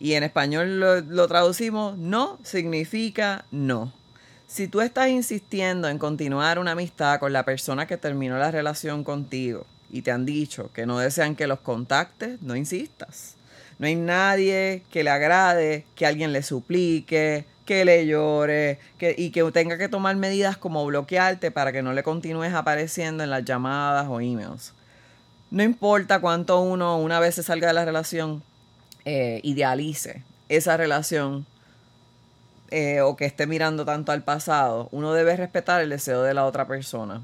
y 0.00 0.14
en 0.14 0.24
español 0.24 0.80
lo, 1.08 1.28
traducimos, 1.28 1.98
no 1.98 2.38
significa 2.44 3.44
no. 3.50 3.92
Si 4.46 4.68
tú 4.68 4.80
estás 4.80 5.08
insistiendo 5.08 5.88
en 5.88 5.98
continuar 5.98 6.58
una 6.58 6.72
amistad 6.72 7.20
con 7.20 7.32
la 7.32 7.44
persona 7.44 7.86
que 7.86 7.96
terminó 7.96 8.38
la 8.38 8.50
relación 8.50 9.04
contigo 9.04 9.66
y 9.90 10.02
te 10.02 10.10
han 10.10 10.24
dicho 10.24 10.70
que 10.72 10.86
no 10.86 10.98
desean 10.98 11.36
que 11.36 11.46
los 11.46 11.60
contactes, 11.60 12.40
no 12.42 12.56
insistas. 12.56 13.34
No 13.78 13.86
hay 13.86 13.94
nadie 13.94 14.82
que 14.90 15.04
le 15.04 15.10
agrade, 15.10 15.84
que 15.94 16.06
alguien 16.06 16.32
le 16.32 16.42
suplique, 16.42 17.44
que 17.64 17.84
le 17.84 18.06
llore 18.06 18.78
que, 18.98 19.14
y 19.16 19.30
que 19.30 19.44
tenga 19.52 19.76
que 19.76 19.88
tomar 19.88 20.16
medidas 20.16 20.56
como 20.56 20.84
bloquearte 20.86 21.50
para 21.50 21.70
que 21.70 21.82
no 21.82 21.92
le 21.92 22.02
continúes 22.02 22.54
apareciendo 22.54 23.22
en 23.22 23.30
las 23.30 23.44
llamadas 23.44 24.06
o 24.08 24.20
emails. 24.20 24.72
No 25.50 25.62
importa 25.62 26.20
cuánto 26.20 26.60
uno 26.60 26.98
una 26.98 27.20
vez 27.20 27.34
se 27.34 27.42
salga 27.42 27.68
de 27.68 27.74
la 27.74 27.84
relación, 27.84 28.42
eh, 29.10 29.40
idealice 29.42 30.22
esa 30.50 30.76
relación 30.76 31.46
eh, 32.70 33.00
o 33.00 33.16
que 33.16 33.24
esté 33.24 33.46
mirando 33.46 33.86
tanto 33.86 34.12
al 34.12 34.22
pasado, 34.22 34.90
uno 34.92 35.14
debe 35.14 35.34
respetar 35.34 35.80
el 35.80 35.88
deseo 35.88 36.22
de 36.22 36.34
la 36.34 36.44
otra 36.44 36.66
persona. 36.66 37.22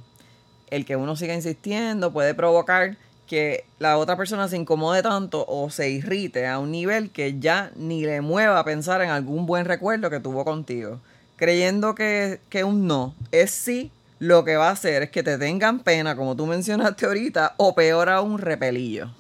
El 0.71 0.87
que 0.87 0.97
uno 0.97 1.15
siga 1.15 1.35
insistiendo 1.35 2.11
puede 2.11 2.33
provocar 2.33 2.97
que 3.27 3.67
la 3.79 3.99
otra 3.99 4.17
persona 4.17 4.49
se 4.49 4.57
incomode 4.57 5.03
tanto 5.03 5.45
o 5.47 5.69
se 5.69 5.91
irrite 5.91 6.47
a 6.47 6.59
un 6.59 6.71
nivel 6.71 7.11
que 7.11 7.39
ya 7.39 7.71
ni 7.77 8.03
le 8.07 8.23
mueva 8.23 8.59
a 8.59 8.65
pensar 8.65 9.03
en 9.03 9.11
algún 9.11 9.45
buen 9.45 9.67
recuerdo 9.67 10.09
que 10.09 10.21
tuvo 10.21 10.43
contigo. 10.43 11.01
Creyendo 11.37 11.95
que, 11.95 12.41
que 12.49 12.65
un 12.65 12.87
no 12.87 13.15
es 13.31 13.51
sí, 13.51 13.93
lo 14.19 14.43
que 14.43 14.57
va 14.57 14.69
a 14.69 14.73
hacer 14.73 15.03
es 15.03 15.11
que 15.11 15.23
te 15.23 15.37
tengan 15.37 15.81
pena, 15.81 16.17
como 16.17 16.35
tú 16.35 16.47
mencionaste 16.47 17.05
ahorita, 17.05 17.57
o 17.59 17.75
peor 17.75 18.09
aún, 18.09 18.39
repelillo. 18.39 19.11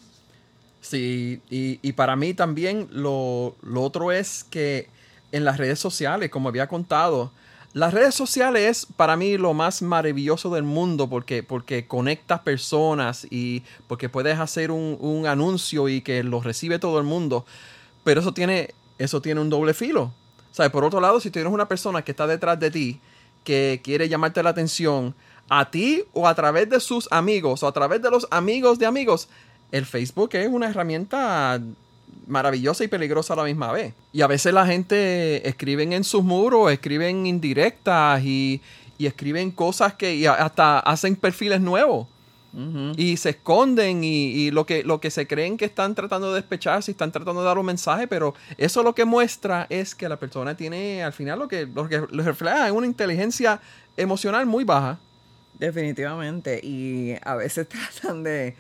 Sí, 0.85 1.41
y, 1.49 1.93
para 1.95 2.15
mí 2.15 2.35
también 2.35 2.89
lo, 2.91 3.57
otro 3.75 4.13
es 4.13 4.45
que 4.45 4.91
en 5.33 5.47
las 5.47 5.57
redes 5.57 5.79
sociales, 5.79 6.29
como 6.29 6.51
había 6.51 6.67
contado, 6.67 7.33
las 7.73 7.95
redes 7.95 8.15
sociales 8.15 8.63
es 8.85 8.87
para 8.95 9.17
mí 9.17 9.39
lo 9.39 9.55
más 9.55 9.81
maravilloso 9.81 10.55
del 10.55 10.63
mundo 10.63 11.09
porque, 11.09 11.43
porque 11.43 11.87
conectas 11.87 12.41
personas 12.41 13.27
y 13.31 13.63
porque 13.89 14.11
puedes 14.11 14.39
hacer 14.39 14.71
un, 14.71 14.99
un, 15.01 15.27
anuncio 15.27 15.89
y 15.89 16.03
que 16.03 16.23
lo 16.23 16.43
recibe 16.43 16.79
todo 16.79 16.99
el 16.99 17.05
mundo. 17.05 17.47
Pero 18.05 18.21
eso 18.21 18.35
tiene, 18.35 18.75
eso 18.99 19.23
tiene 19.23 19.41
un 19.41 19.49
doble 19.49 19.73
filo. 19.73 20.13
Sea, 20.53 20.71
por 20.71 20.85
otro 20.85 21.01
lado, 21.01 21.19
si 21.19 21.31
tienes 21.31 21.51
una 21.51 21.67
persona 21.67 22.03
que 22.03 22.11
está 22.11 22.27
detrás 22.27 22.61
de 22.61 22.71
ti, 22.71 23.01
que 23.43 23.81
quiere 23.83 24.11
llamarte 24.11 24.43
la 24.43 24.51
atención 24.51 25.15
a 25.49 25.71
ti 25.71 26.05
o 26.13 26.29
a 26.29 26.35
través 26.35 26.69
de 26.69 26.79
sus 26.79 27.09
amigos 27.11 27.63
o 27.63 27.69
a 27.69 27.73
través 27.73 28.03
de 28.03 28.11
los 28.11 28.29
amigos 28.31 28.79
de 28.79 28.85
amigos, 28.85 29.31
el 29.73 29.87
Facebook 29.87 30.31
es 30.35 30.49
una 30.49 30.69
herramienta 30.69 31.61
maravillosa 32.27 32.85
y 32.85 32.89
peligrosa 32.89 33.35
a 33.35 33.37
la 33.37 33.45
misma 33.45 33.73
vez. 33.73 33.95
Y 34.13 34.23
a 34.23 34.27
veces 34.27 34.53
la 34.55 34.67
gente 34.67 35.47
escriben 35.49 35.93
en 35.93 36.05
sus 36.05 36.23
muros, 36.23 36.73
escriben 36.73 37.27
indirectas 37.27 38.23
y, 38.25 38.61
y 38.99 39.07
escriben 39.07 39.51
cosas 39.51 39.95
que 39.95 40.15
y 40.15 40.27
hasta 40.27 40.79
hacen 40.81 41.17
perfiles 41.17 41.61
nuevos. 41.61 42.09
Y 42.97 43.17
se 43.17 43.31
esconden 43.31 44.05
y, 44.05 44.53
lo, 44.53 44.65
que, 44.65 44.85
lo 44.85 45.01
que 45.01 45.11
se 45.11 45.27
creen 45.27 45.57
que 45.57 45.65
están 45.65 45.97
tratando 45.97 46.33
de 46.33 46.41
despecharse, 46.41 46.93
están 46.93 47.11
tratando 47.11 47.41
de 47.41 47.49
dar 47.49 47.59
un 47.59 47.67
mensaje, 47.67 48.07
pero 48.07 48.33
eso 48.57 48.85
lo 48.85 48.95
que 48.95 49.05
muestra 49.05 49.67
es 49.71 49.93
que 49.97 50.09
la 50.09 50.21
persona 50.21 50.57
tiene 50.57 51.03
al 51.03 51.13
final 51.13 51.41
lo 51.41 51.49
que, 51.49 51.67
lo 51.67 51.89
que 51.89 51.99
refleja 52.23 52.67
es 52.67 52.73
una 52.73 52.87
inteligencia 52.87 53.61
emocional 53.97 54.47
muy 54.47 54.63
baja. 54.63 55.01
Definitivamente. 55.59 56.61
Y 56.63 57.17
a 57.25 57.35
veces 57.35 57.69
tratan 58.03 58.23
de, 58.23 58.55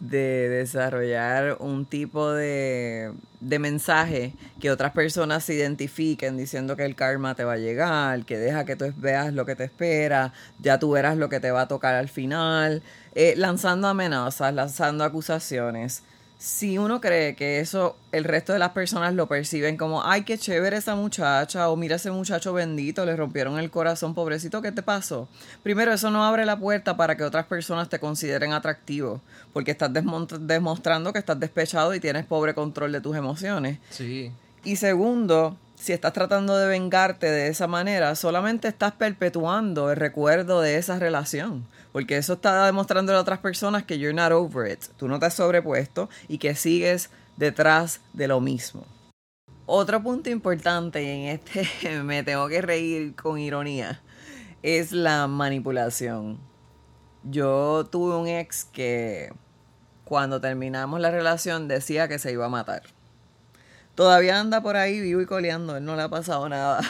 de 0.00 0.48
desarrollar 0.48 1.56
un 1.60 1.84
tipo 1.84 2.30
de, 2.30 3.12
de, 3.40 3.58
mensaje 3.58 4.32
que 4.60 4.70
otras 4.70 4.92
personas 4.92 5.44
se 5.44 5.54
identifiquen 5.54 6.36
diciendo 6.36 6.76
que 6.76 6.84
el 6.84 6.94
karma 6.94 7.34
te 7.34 7.44
va 7.44 7.54
a 7.54 7.58
llegar, 7.58 8.24
que 8.24 8.38
deja 8.38 8.64
que 8.64 8.76
tú 8.76 8.92
veas 8.96 9.32
lo 9.32 9.44
que 9.44 9.56
te 9.56 9.64
espera, 9.64 10.32
ya 10.60 10.78
tú 10.78 10.92
verás 10.92 11.16
lo 11.16 11.28
que 11.28 11.40
te 11.40 11.50
va 11.50 11.62
a 11.62 11.68
tocar 11.68 11.94
al 11.96 12.08
final, 12.08 12.82
eh, 13.14 13.34
lanzando 13.36 13.88
amenazas, 13.88 14.54
lanzando 14.54 15.04
acusaciones 15.04 16.02
si 16.38 16.78
uno 16.78 17.00
cree 17.00 17.34
que 17.34 17.58
eso 17.58 17.96
el 18.12 18.22
resto 18.22 18.52
de 18.52 18.60
las 18.60 18.70
personas 18.70 19.12
lo 19.12 19.26
perciben 19.26 19.76
como, 19.76 20.04
ay, 20.04 20.22
qué 20.22 20.38
chévere 20.38 20.76
esa 20.76 20.94
muchacha, 20.94 21.68
o 21.68 21.76
mira 21.76 21.96
ese 21.96 22.12
muchacho 22.12 22.52
bendito, 22.52 23.04
le 23.04 23.16
rompieron 23.16 23.58
el 23.58 23.72
corazón, 23.72 24.14
pobrecito, 24.14 24.62
¿qué 24.62 24.70
te 24.70 24.84
pasó? 24.84 25.28
Primero, 25.64 25.92
eso 25.92 26.12
no 26.12 26.24
abre 26.24 26.46
la 26.46 26.56
puerta 26.56 26.96
para 26.96 27.16
que 27.16 27.24
otras 27.24 27.46
personas 27.46 27.88
te 27.88 27.98
consideren 27.98 28.52
atractivo, 28.52 29.20
porque 29.52 29.72
estás 29.72 29.90
demostrando 29.92 31.12
que 31.12 31.18
estás 31.18 31.40
despechado 31.40 31.92
y 31.92 31.98
tienes 31.98 32.24
pobre 32.24 32.54
control 32.54 32.92
de 32.92 33.00
tus 33.00 33.16
emociones. 33.16 33.80
Sí. 33.90 34.30
Y 34.62 34.76
segundo, 34.76 35.56
si 35.74 35.92
estás 35.92 36.12
tratando 36.12 36.56
de 36.56 36.68
vengarte 36.68 37.28
de 37.28 37.48
esa 37.48 37.66
manera, 37.66 38.14
solamente 38.14 38.68
estás 38.68 38.92
perpetuando 38.92 39.90
el 39.90 39.96
recuerdo 39.96 40.60
de 40.60 40.76
esa 40.76 41.00
relación. 41.00 41.66
Porque 41.92 42.16
eso 42.16 42.34
está 42.34 42.66
demostrando 42.66 43.14
a 43.14 43.20
otras 43.20 43.38
personas 43.38 43.84
que 43.84 43.98
you're 43.98 44.14
not 44.14 44.32
over 44.32 44.70
it. 44.70 44.84
Tú 44.96 45.08
no 45.08 45.18
te 45.18 45.26
has 45.26 45.34
sobrepuesto 45.34 46.08
y 46.28 46.38
que 46.38 46.54
sigues 46.54 47.10
detrás 47.36 48.00
de 48.12 48.28
lo 48.28 48.40
mismo. 48.40 48.86
Otro 49.66 50.02
punto 50.02 50.30
importante, 50.30 51.02
y 51.02 51.08
en 51.08 51.28
este 51.28 52.00
me 52.02 52.22
tengo 52.22 52.48
que 52.48 52.62
reír 52.62 53.14
con 53.14 53.38
ironía, 53.38 54.00
es 54.62 54.92
la 54.92 55.26
manipulación. 55.26 56.38
Yo 57.22 57.86
tuve 57.90 58.16
un 58.16 58.28
ex 58.28 58.64
que 58.64 59.30
cuando 60.04 60.40
terminamos 60.40 61.00
la 61.00 61.10
relación 61.10 61.68
decía 61.68 62.08
que 62.08 62.18
se 62.18 62.32
iba 62.32 62.46
a 62.46 62.48
matar. 62.48 62.82
Todavía 63.94 64.40
anda 64.40 64.62
por 64.62 64.76
ahí 64.76 65.00
vivo 65.00 65.20
y 65.20 65.26
coleando, 65.26 65.76
él 65.76 65.84
no 65.84 65.96
le 65.96 66.02
ha 66.02 66.08
pasado 66.08 66.48
nada. 66.48 66.80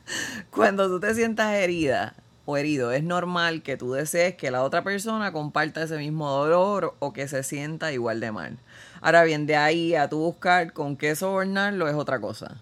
Cuando 0.50 0.86
tú 0.88 1.00
te 1.00 1.14
sientas 1.14 1.54
herida, 1.54 2.14
o 2.50 2.56
herido, 2.56 2.92
es 2.92 3.04
normal 3.04 3.62
que 3.62 3.76
tú 3.76 3.92
desees 3.92 4.36
que 4.36 4.50
la 4.50 4.62
otra 4.62 4.82
persona 4.82 5.32
comparta 5.32 5.82
ese 5.82 5.98
mismo 5.98 6.30
dolor 6.30 6.96
o 6.98 7.12
que 7.12 7.28
se 7.28 7.42
sienta 7.42 7.92
igual 7.92 8.20
de 8.20 8.32
mal. 8.32 8.56
Ahora 9.02 9.22
bien, 9.24 9.44
de 9.44 9.54
ahí 9.54 9.94
a 9.94 10.08
tú 10.08 10.20
buscar 10.20 10.72
con 10.72 10.96
qué 10.96 11.14
sobornarlo 11.14 11.88
es 11.88 11.94
otra 11.94 12.22
cosa. 12.22 12.56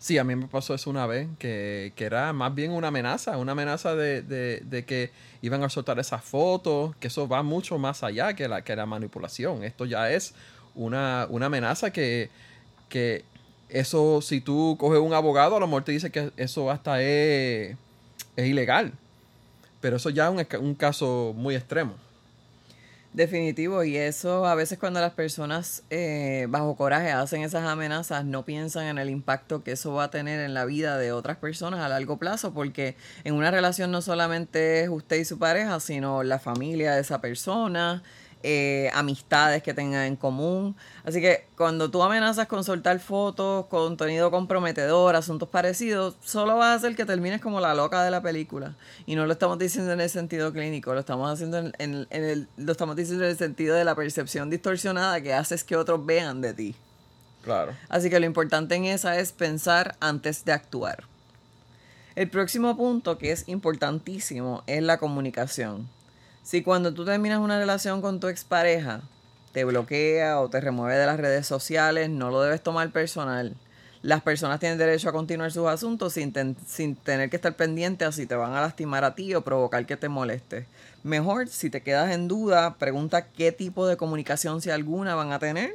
Sí, 0.00 0.18
a 0.18 0.24
mí 0.24 0.34
me 0.34 0.48
pasó 0.48 0.74
eso 0.74 0.90
una 0.90 1.06
vez, 1.06 1.28
que, 1.38 1.92
era 1.96 2.32
más 2.32 2.56
bien 2.56 2.72
una 2.72 2.88
amenaza, 2.88 3.38
una 3.38 3.52
amenaza 3.52 3.94
de, 3.94 4.84
que 4.84 5.12
iban 5.42 5.62
a 5.62 5.68
soltar 5.68 6.00
esas 6.00 6.24
fotos, 6.24 6.96
que 6.96 7.06
eso 7.06 7.28
va 7.28 7.44
mucho 7.44 7.78
más 7.78 8.02
allá 8.02 8.34
que 8.34 8.48
la, 8.48 8.62
que 8.62 8.74
la 8.74 8.84
manipulación. 8.84 9.62
Esto 9.62 9.84
ya 9.84 10.10
es 10.10 10.34
una, 10.74 11.28
una 11.30 11.46
amenaza 11.46 11.92
que, 11.92 12.30
que 12.88 13.24
eso, 13.68 14.20
si 14.22 14.40
tú 14.40 14.76
coges 14.76 14.98
un 14.98 15.14
abogado, 15.14 15.54
a 15.54 15.60
lo 15.60 15.68
mejor 15.68 15.84
te 15.84 15.92
dice 15.92 16.10
que 16.10 16.32
eso 16.36 16.68
hasta 16.68 17.00
es 17.00 17.76
es 18.36 18.46
ilegal. 18.46 18.92
Pero 19.80 19.96
eso 19.96 20.10
ya 20.10 20.28
es 20.28 20.58
un, 20.58 20.74
caso 20.74 21.32
muy 21.36 21.54
extremo. 21.54 21.94
Definitivo, 23.12 23.82
y 23.82 23.96
eso 23.96 24.46
a 24.46 24.54
veces 24.54 24.78
cuando 24.78 25.00
las 25.00 25.14
personas 25.14 25.82
eh, 25.88 26.46
bajo 26.50 26.76
coraje 26.76 27.12
hacen 27.12 27.42
esas 27.42 27.64
amenazas 27.64 28.26
no 28.26 28.44
piensan 28.44 28.84
en 28.86 28.98
el 28.98 29.08
impacto 29.08 29.64
que 29.64 29.72
eso 29.72 29.94
va 29.94 30.04
a 30.04 30.10
tener 30.10 30.40
en 30.40 30.52
la 30.52 30.66
vida 30.66 30.98
de 30.98 31.12
otras 31.12 31.38
personas 31.38 31.80
a 31.80 31.88
largo 31.88 32.18
plazo, 32.18 32.52
porque 32.52 32.94
en 33.24 33.34
una 33.34 33.50
relación 33.50 33.90
no 33.90 34.02
solamente 34.02 34.82
es 34.82 34.90
usted 34.90 35.16
y 35.16 35.24
su 35.24 35.38
pareja, 35.38 35.80
sino 35.80 36.24
la 36.24 36.38
familia 36.38 36.94
de 36.94 37.00
esa 37.00 37.22
persona, 37.22 38.02
eh, 38.42 38.90
amistades 38.94 39.62
que 39.62 39.74
tengan 39.74 40.04
en 40.04 40.16
común. 40.16 40.76
Así 41.04 41.20
que 41.20 41.46
cuando 41.56 41.90
tú 41.90 42.02
amenazas 42.02 42.46
con 42.46 42.62
soltar 42.64 43.00
fotos, 43.00 43.66
contenido 43.66 44.30
comprometedor, 44.30 45.16
asuntos 45.16 45.48
parecidos, 45.48 46.16
solo 46.24 46.56
va 46.56 46.72
a 46.72 46.74
hacer 46.74 46.94
que 46.94 47.04
termines 47.04 47.40
como 47.40 47.60
la 47.60 47.74
loca 47.74 48.04
de 48.04 48.10
la 48.10 48.22
película. 48.22 48.74
Y 49.06 49.16
no 49.16 49.26
lo 49.26 49.32
estamos 49.32 49.58
diciendo 49.58 49.92
en 49.92 50.00
el 50.00 50.10
sentido 50.10 50.52
clínico, 50.52 50.94
lo 50.94 51.00
estamos 51.00 51.30
haciendo 51.30 51.58
en, 51.58 51.72
en 51.78 52.06
el, 52.10 52.48
lo 52.56 52.72
estamos 52.72 52.96
diciendo 52.96 53.24
en 53.24 53.30
el 53.30 53.38
sentido 53.38 53.74
de 53.74 53.84
la 53.84 53.94
percepción 53.94 54.50
distorsionada 54.50 55.20
que 55.20 55.34
haces 55.34 55.64
que 55.64 55.76
otros 55.76 56.04
vean 56.04 56.40
de 56.40 56.54
ti. 56.54 56.74
Claro. 57.42 57.74
Así 57.88 58.10
que 58.10 58.18
lo 58.18 58.26
importante 58.26 58.74
en 58.74 58.86
esa 58.86 59.18
es 59.18 59.32
pensar 59.32 59.96
antes 60.00 60.44
de 60.44 60.52
actuar. 60.52 61.04
El 62.16 62.30
próximo 62.30 62.76
punto, 62.76 63.18
que 63.18 63.30
es 63.30 63.46
importantísimo, 63.46 64.62
es 64.66 64.82
la 64.82 64.98
comunicación. 64.98 65.88
Si 66.46 66.62
cuando 66.62 66.94
tú 66.94 67.04
terminas 67.04 67.40
una 67.40 67.58
relación 67.58 68.00
con 68.00 68.20
tu 68.20 68.28
expareja, 68.28 69.00
te 69.50 69.64
bloquea 69.64 70.38
o 70.38 70.48
te 70.48 70.60
remueve 70.60 70.94
de 70.94 71.04
las 71.04 71.18
redes 71.18 71.44
sociales, 71.44 72.08
no 72.08 72.30
lo 72.30 72.40
debes 72.40 72.62
tomar 72.62 72.92
personal. 72.92 73.56
Las 74.00 74.22
personas 74.22 74.60
tienen 74.60 74.78
derecho 74.78 75.08
a 75.08 75.12
continuar 75.12 75.50
sus 75.50 75.66
asuntos 75.66 76.12
sin, 76.12 76.32
tener 76.32 77.30
que 77.30 77.34
estar 77.34 77.56
pendientes 77.56 78.06
a 78.06 78.12
si 78.12 78.26
te 78.26 78.36
van 78.36 78.52
a 78.52 78.60
lastimar 78.60 79.02
a 79.02 79.16
ti 79.16 79.34
o 79.34 79.40
provocar 79.40 79.84
que 79.86 79.96
te 79.96 80.08
moleste. 80.08 80.68
Mejor, 81.02 81.48
si 81.48 81.68
te 81.68 81.82
quedas 81.82 82.12
en 82.12 82.28
duda, 82.28 82.76
pregunta 82.76 83.26
qué 83.26 83.50
tipo 83.50 83.88
de 83.88 83.96
comunicación, 83.96 84.62
si 84.62 84.70
alguna, 84.70 85.16
van 85.16 85.32
a 85.32 85.40
tener. 85.40 85.74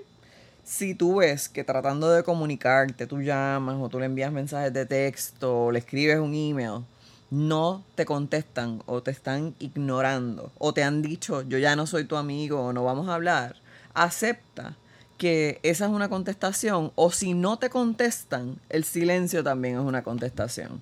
Si 0.63 0.95
tú 0.95 1.17
ves 1.17 1.49
que 1.49 1.65
tratando 1.65 2.09
de 2.09 2.23
comunicarte, 2.23 3.07
tú 3.07 3.21
llamas 3.21 3.75
o 3.77 3.89
tú 3.89 3.99
le 3.99 4.05
envías 4.05 4.31
mensajes 4.31 4.71
de 4.71 4.85
texto 4.85 5.65
o 5.65 5.71
le 5.73 5.79
escribes 5.79 6.19
un 6.19 6.33
email, 6.33 6.85
no 7.31 7.83
te 7.95 8.05
contestan 8.05 8.83
o 8.85 9.01
te 9.01 9.09
están 9.09 9.55
ignorando 9.57 10.51
o 10.57 10.73
te 10.73 10.83
han 10.83 11.01
dicho 11.01 11.41
yo 11.43 11.57
ya 11.57 11.75
no 11.75 11.87
soy 11.87 12.03
tu 12.03 12.17
amigo 12.17 12.61
o 12.61 12.73
no 12.73 12.83
vamos 12.83 13.07
a 13.07 13.15
hablar, 13.15 13.55
acepta 13.93 14.75
que 15.17 15.59
esa 15.63 15.85
es 15.85 15.91
una 15.91 16.09
contestación 16.09 16.91
o 16.95 17.11
si 17.11 17.33
no 17.33 17.57
te 17.57 17.69
contestan, 17.69 18.59
el 18.69 18.83
silencio 18.83 19.43
también 19.43 19.75
es 19.75 19.81
una 19.81 20.03
contestación. 20.03 20.81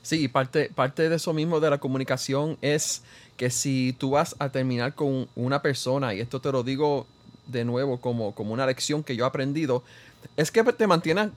Sí, 0.00 0.26
parte, 0.28 0.70
parte 0.74 1.08
de 1.08 1.16
eso 1.16 1.32
mismo 1.32 1.60
de 1.60 1.70
la 1.70 1.78
comunicación 1.78 2.56
es 2.60 3.02
que 3.36 3.50
si 3.50 3.94
tú 3.98 4.10
vas 4.10 4.34
a 4.38 4.48
terminar 4.48 4.94
con 4.94 5.28
una 5.36 5.60
persona, 5.60 6.14
y 6.14 6.20
esto 6.20 6.40
te 6.40 6.50
lo 6.50 6.62
digo 6.62 7.06
de 7.46 7.64
nuevo 7.64 8.00
como, 8.00 8.34
como 8.34 8.52
una 8.52 8.66
lección 8.66 9.04
que 9.04 9.16
yo 9.16 9.24
he 9.24 9.28
aprendido, 9.28 9.82
es 10.36 10.50
que 10.50 10.62
te, 10.64 10.86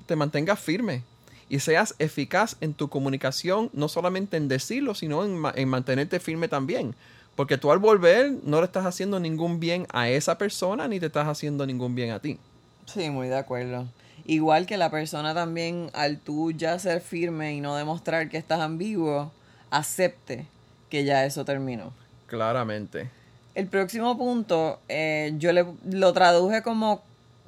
te 0.07 0.15
mantengas 0.15 0.59
firme 0.59 1.03
y 1.49 1.59
seas 1.59 1.95
eficaz 1.99 2.57
en 2.61 2.73
tu 2.73 2.89
comunicación, 2.89 3.69
no 3.73 3.87
solamente 3.87 4.37
en 4.37 4.47
decirlo, 4.47 4.95
sino 4.95 5.23
en, 5.23 5.67
mantenerte 5.67 6.19
firme 6.19 6.47
también. 6.47 6.95
Porque 7.35 7.57
tú 7.57 7.71
al 7.71 7.79
volver 7.79 8.33
no 8.43 8.59
le 8.61 8.65
estás 8.65 8.85
haciendo 8.85 9.19
ningún 9.19 9.59
bien 9.59 9.87
a 9.91 10.09
esa 10.09 10.37
persona 10.37 10.87
ni 10.87 10.99
te 10.99 11.07
estás 11.07 11.27
haciendo 11.27 11.65
ningún 11.65 11.93
bien 11.93 12.11
a 12.11 12.19
ti. 12.19 12.39
Sí, 12.85 13.09
muy 13.09 13.27
de 13.27 13.37
acuerdo. 13.37 13.87
Igual 14.25 14.65
que 14.65 14.77
la 14.77 14.89
persona 14.89 15.33
también, 15.33 15.91
al 15.93 16.19
tú 16.19 16.51
ya 16.51 16.79
ser 16.79 17.01
firme 17.01 17.53
y 17.53 17.61
no 17.61 17.75
demostrar 17.75 18.29
que 18.29 18.37
estás 18.37 18.61
ambiguo, 18.61 19.31
acepte 19.69 20.47
que 20.89 21.03
ya 21.03 21.25
eso 21.25 21.45
terminó. 21.45 21.93
Claramente. 22.27 23.09
El 23.53 23.67
próximo 23.67 24.17
punto, 24.17 24.79
eh, 24.89 25.33
yo 25.37 25.53
le, 25.53 25.65
lo 25.85 26.13
traduje 26.13 26.61
como 26.63 27.03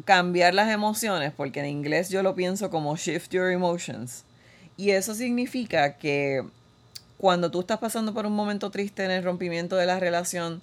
cambiar 0.05 0.53
las 0.53 0.69
emociones, 0.69 1.33
porque 1.35 1.59
en 1.59 1.67
inglés 1.67 2.09
yo 2.09 2.23
lo 2.23 2.35
pienso 2.35 2.69
como 2.69 2.95
shift 2.95 3.31
your 3.31 3.51
emotions. 3.51 4.23
Y 4.77 4.91
eso 4.91 5.15
significa 5.15 5.97
que 5.97 6.43
cuando 7.17 7.49
tú 7.49 7.61
estás 7.61 7.79
pasando 7.79 8.13
por 8.13 8.25
un 8.25 8.35
momento 8.35 8.69
triste 8.69 9.03
en 9.03 9.11
el 9.11 9.23
rompimiento 9.23 9.75
de 9.75 9.87
la 9.87 9.99
relación, 9.99 10.61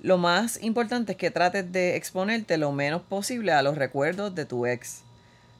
lo 0.00 0.18
más 0.18 0.62
importante 0.62 1.12
es 1.12 1.18
que 1.18 1.30
trates 1.30 1.72
de 1.72 1.96
exponerte 1.96 2.58
lo 2.58 2.70
menos 2.70 3.02
posible 3.02 3.52
a 3.52 3.62
los 3.62 3.76
recuerdos 3.76 4.34
de 4.34 4.44
tu 4.44 4.66
ex. 4.66 5.00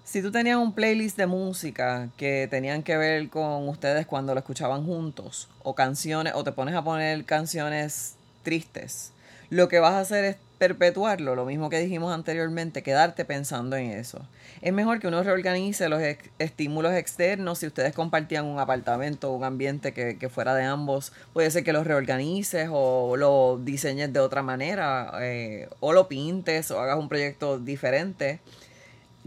Si 0.05 0.23
tú 0.23 0.31
tenías 0.31 0.59
un 0.59 0.73
playlist 0.73 1.17
de 1.17 1.27
música 1.27 2.11
que 2.17 2.47
tenían 2.49 2.85
que 2.85 2.97
ver 2.97 3.29
con 3.29 3.69
ustedes 3.69 4.07
cuando 4.07 4.35
lo 4.35 4.39
escuchaban 4.39 4.85
juntos, 4.87 5.49
o 5.65 5.75
canciones, 5.75 6.35
o 6.37 6.45
te 6.45 6.53
pones 6.53 6.77
a 6.77 6.85
poner 6.85 7.25
canciones 7.25 8.15
tristes, 8.45 9.11
lo 9.51 9.69
que 9.69 9.81
vas 9.81 9.95
a 9.95 10.01
hacer 10.01 10.25
es 10.25 10.37
perpetuarlo, 10.59 11.35
lo 11.35 11.45
mismo 11.45 11.69
que 11.69 11.79
dijimos 11.79 12.15
anteriormente, 12.15 12.83
quedarte 12.83 13.25
pensando 13.25 13.77
en 13.77 13.91
eso. 13.91 14.27
Es 14.63 14.73
mejor 14.73 15.01
que 15.01 15.09
uno 15.09 15.23
reorganice 15.23 15.89
los 15.89 16.01
estímulos 16.39 16.95
externos. 16.95 17.59
Si 17.59 17.67
ustedes 17.67 17.95
compartían 17.95 18.47
un 18.47 18.59
apartamento, 18.59 19.33
un 19.33 19.45
ambiente 19.45 19.93
que, 19.93 20.29
fuera 20.29 20.55
de 20.55 20.65
ambos, 20.65 21.13
puede 21.33 21.51
ser 21.51 21.65
que 21.65 21.73
los 21.73 21.87
reorganices 21.87 22.69
o 22.73 23.17
lo 23.17 23.61
diseñes 23.63 24.13
de 24.13 24.21
otra 24.21 24.43
manera, 24.43 25.13
eh, 25.21 25.69
o 25.81 25.93
lo 25.93 26.09
pintes 26.09 26.71
o 26.71 26.81
hagas 26.81 26.99
un 26.99 27.09
proyecto 27.09 27.59
diferente. 27.59 28.41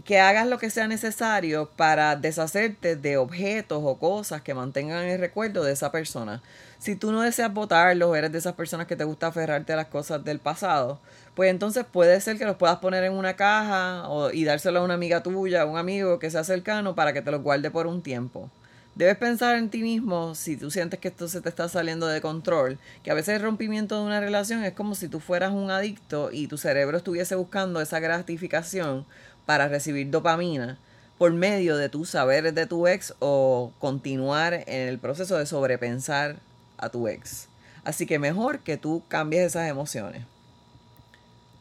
Que 0.04 0.18
hagas 0.20 0.46
lo 0.46 0.58
que 0.58 0.70
sea 0.70 0.86
necesario 0.88 1.68
para 1.76 2.16
deshacerte 2.16 2.96
de 2.96 3.16
objetos 3.16 3.82
o 3.84 3.98
cosas 3.98 4.40
que 4.40 4.54
mantengan 4.54 5.04
el 5.04 5.18
recuerdo 5.20 5.64
de 5.64 5.72
esa 5.72 5.90
persona. 5.92 6.42
Si 6.78 6.96
tú 6.96 7.12
no 7.12 7.20
deseas 7.22 7.52
votarlos, 7.52 8.16
eres 8.16 8.32
de 8.32 8.38
esas 8.38 8.54
personas 8.54 8.86
que 8.86 8.96
te 8.96 9.04
gusta 9.04 9.26
aferrarte 9.26 9.72
a 9.72 9.76
las 9.76 9.88
cosas 9.88 10.24
del 10.24 10.38
pasado, 10.38 11.00
pues 11.34 11.50
entonces 11.50 11.84
puede 11.90 12.20
ser 12.20 12.38
que 12.38 12.46
los 12.46 12.56
puedas 12.56 12.78
poner 12.78 13.04
en 13.04 13.12
una 13.12 13.36
caja 13.36 14.08
o, 14.08 14.30
y 14.30 14.44
dárselo 14.44 14.80
a 14.80 14.84
una 14.84 14.94
amiga 14.94 15.22
tuya, 15.22 15.62
a 15.62 15.66
un 15.66 15.76
amigo 15.76 16.18
que 16.18 16.30
sea 16.30 16.44
cercano 16.44 16.94
para 16.94 17.12
que 17.12 17.22
te 17.22 17.30
los 17.30 17.42
guarde 17.42 17.70
por 17.70 17.86
un 17.86 18.02
tiempo. 18.02 18.50
Debes 18.94 19.16
pensar 19.16 19.56
en 19.56 19.70
ti 19.70 19.82
mismo 19.82 20.34
si 20.34 20.56
tú 20.56 20.70
sientes 20.70 21.00
que 21.00 21.08
esto 21.08 21.28
se 21.28 21.40
te 21.40 21.48
está 21.48 21.68
saliendo 21.68 22.06
de 22.06 22.20
control, 22.20 22.78
que 23.02 23.10
a 23.10 23.14
veces 23.14 23.36
el 23.36 23.42
rompimiento 23.42 23.96
de 23.96 24.04
una 24.04 24.20
relación 24.20 24.64
es 24.64 24.72
como 24.72 24.94
si 24.94 25.08
tú 25.08 25.20
fueras 25.20 25.52
un 25.52 25.70
adicto 25.70 26.30
y 26.32 26.48
tu 26.48 26.58
cerebro 26.58 26.98
estuviese 26.98 27.34
buscando 27.36 27.80
esa 27.80 28.00
gratificación 28.00 29.06
para 29.46 29.68
recibir 29.68 30.10
dopamina 30.10 30.78
por 31.18 31.32
medio 31.32 31.76
de 31.76 31.88
tus 31.88 32.10
saberes 32.10 32.54
de 32.54 32.66
tu 32.66 32.86
ex 32.86 33.14
o 33.20 33.72
continuar 33.78 34.64
en 34.66 34.88
el 34.88 34.98
proceso 34.98 35.36
de 35.36 35.46
sobrepensar 35.46 36.36
a 36.78 36.88
tu 36.88 37.08
ex. 37.08 37.46
Así 37.84 38.06
que 38.06 38.18
mejor 38.18 38.60
que 38.60 38.76
tú 38.76 39.02
cambies 39.08 39.46
esas 39.46 39.68
emociones. 39.68 40.24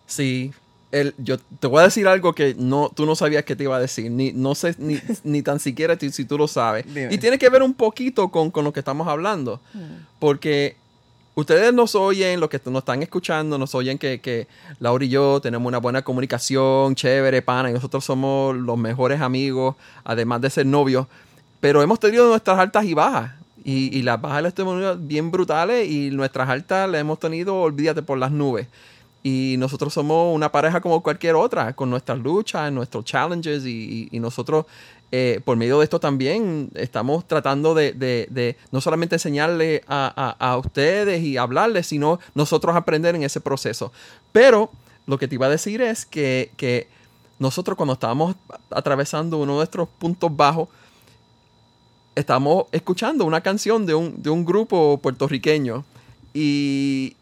Sí. 0.07 0.53
El, 0.91 1.13
yo 1.19 1.37
te 1.37 1.67
voy 1.67 1.81
a 1.81 1.83
decir 1.83 2.07
algo 2.07 2.33
que 2.33 2.55
no, 2.57 2.91
tú 2.93 3.05
no 3.05 3.15
sabías 3.15 3.43
que 3.43 3.55
te 3.55 3.63
iba 3.63 3.75
a 3.75 3.79
decir, 3.79 4.09
ni, 4.09 4.31
no 4.31 4.55
sé, 4.55 4.75
ni, 4.79 5.41
tan 5.43 5.59
siquiera 5.59 5.97
si 5.99 6.25
tú 6.25 6.37
lo 6.37 6.47
sabes. 6.47 6.85
Y 7.11 7.17
tiene 7.19 7.37
que 7.37 7.49
ver 7.49 7.61
un 7.61 7.75
poquito 7.75 8.29
con, 8.29 8.51
lo 8.55 8.73
que 8.73 8.79
estamos 8.79 9.07
hablando. 9.07 9.59
Mm. 9.73 9.79
Porque 10.17 10.75
ustedes 11.35 11.73
nos 11.73 11.95
oyen, 11.95 12.39
los 12.39 12.49
que 12.49 12.59
nos 12.65 12.79
están 12.79 13.03
escuchando, 13.03 13.57
nos 13.57 13.75
oyen 13.75 13.97
que, 13.97 14.19
que 14.19 14.47
Laura 14.79 15.05
y 15.05 15.09
yo 15.09 15.39
tenemos 15.41 15.67
una 15.67 15.77
buena 15.77 16.01
comunicación, 16.01 16.95
chévere, 16.95 17.41
pana, 17.41 17.69
y 17.69 17.73
nosotros 17.73 18.03
somos 18.03 18.55
los 18.55 18.77
mejores 18.77 19.21
amigos, 19.21 19.75
además 20.03 20.41
de 20.41 20.49
ser 20.49 20.65
novios. 20.65 21.07
Pero 21.59 21.81
hemos 21.81 21.99
tenido 21.99 22.27
nuestras 22.27 22.57
altas 22.57 22.85
y 22.85 22.93
bajas. 22.93 23.33
Y, 23.63 23.95
y 23.95 24.03
las 24.03 24.19
bajas 24.19 24.41
las 24.41 24.53
tenido 24.53 24.97
bien 24.97 25.31
brutales 25.31 25.87
y 25.89 26.11
nuestras 26.11 26.49
altas 26.49 26.89
las 26.89 27.01
hemos 27.01 27.19
tenido, 27.19 27.61
olvídate, 27.61 28.01
por 28.01 28.17
las 28.17 28.31
nubes. 28.31 28.67
Y 29.21 29.55
nosotros 29.57 29.93
somos 29.93 30.33
una 30.33 30.51
pareja 30.51 30.79
como 30.79 31.03
cualquier 31.03 31.35
otra, 31.35 31.73
con 31.73 31.89
nuestras 31.89 32.19
luchas, 32.19 32.71
nuestros 32.71 33.03
challenges 33.03 33.65
y, 33.65 34.07
nosotros 34.13 34.65
eh, 35.11 35.41
por 35.43 35.57
medio 35.57 35.79
de 35.79 35.83
esto 35.83 35.99
también 35.99 36.69
estamos 36.75 37.27
tratando 37.27 37.73
de, 37.73 38.55
no 38.71 38.79
solamente 38.79 39.15
enseñarle 39.15 39.83
a, 39.87 40.57
ustedes 40.63 41.21
y 41.23 41.35
hablarles, 41.37 41.87
sino 41.87 42.19
nosotros 42.33 42.75
aprender 42.75 43.15
en 43.15 43.23
ese 43.23 43.41
proceso. 43.41 43.91
Pero 44.31 44.71
lo 45.05 45.17
que 45.17 45.27
te 45.27 45.35
iba 45.35 45.47
a 45.47 45.49
decir 45.49 45.81
es 45.81 46.05
que, 46.05 46.51
que 46.55 46.87
nosotros 47.39 47.75
cuando 47.75 47.93
estábamos 47.93 48.35
atravesando 48.69 49.37
uno 49.37 49.53
de 49.53 49.57
nuestros 49.57 49.89
puntos 49.89 50.35
bajos, 50.35 50.69
estábamos 52.15 52.65
escuchando 52.71 53.25
una 53.25 53.41
canción 53.41 53.85
de 53.85 53.95
un, 53.95 54.21
de 54.21 54.29
un 54.29 54.45
grupo 54.45 54.99
puertorriqueño 55.01 55.83
y, 56.33 57.15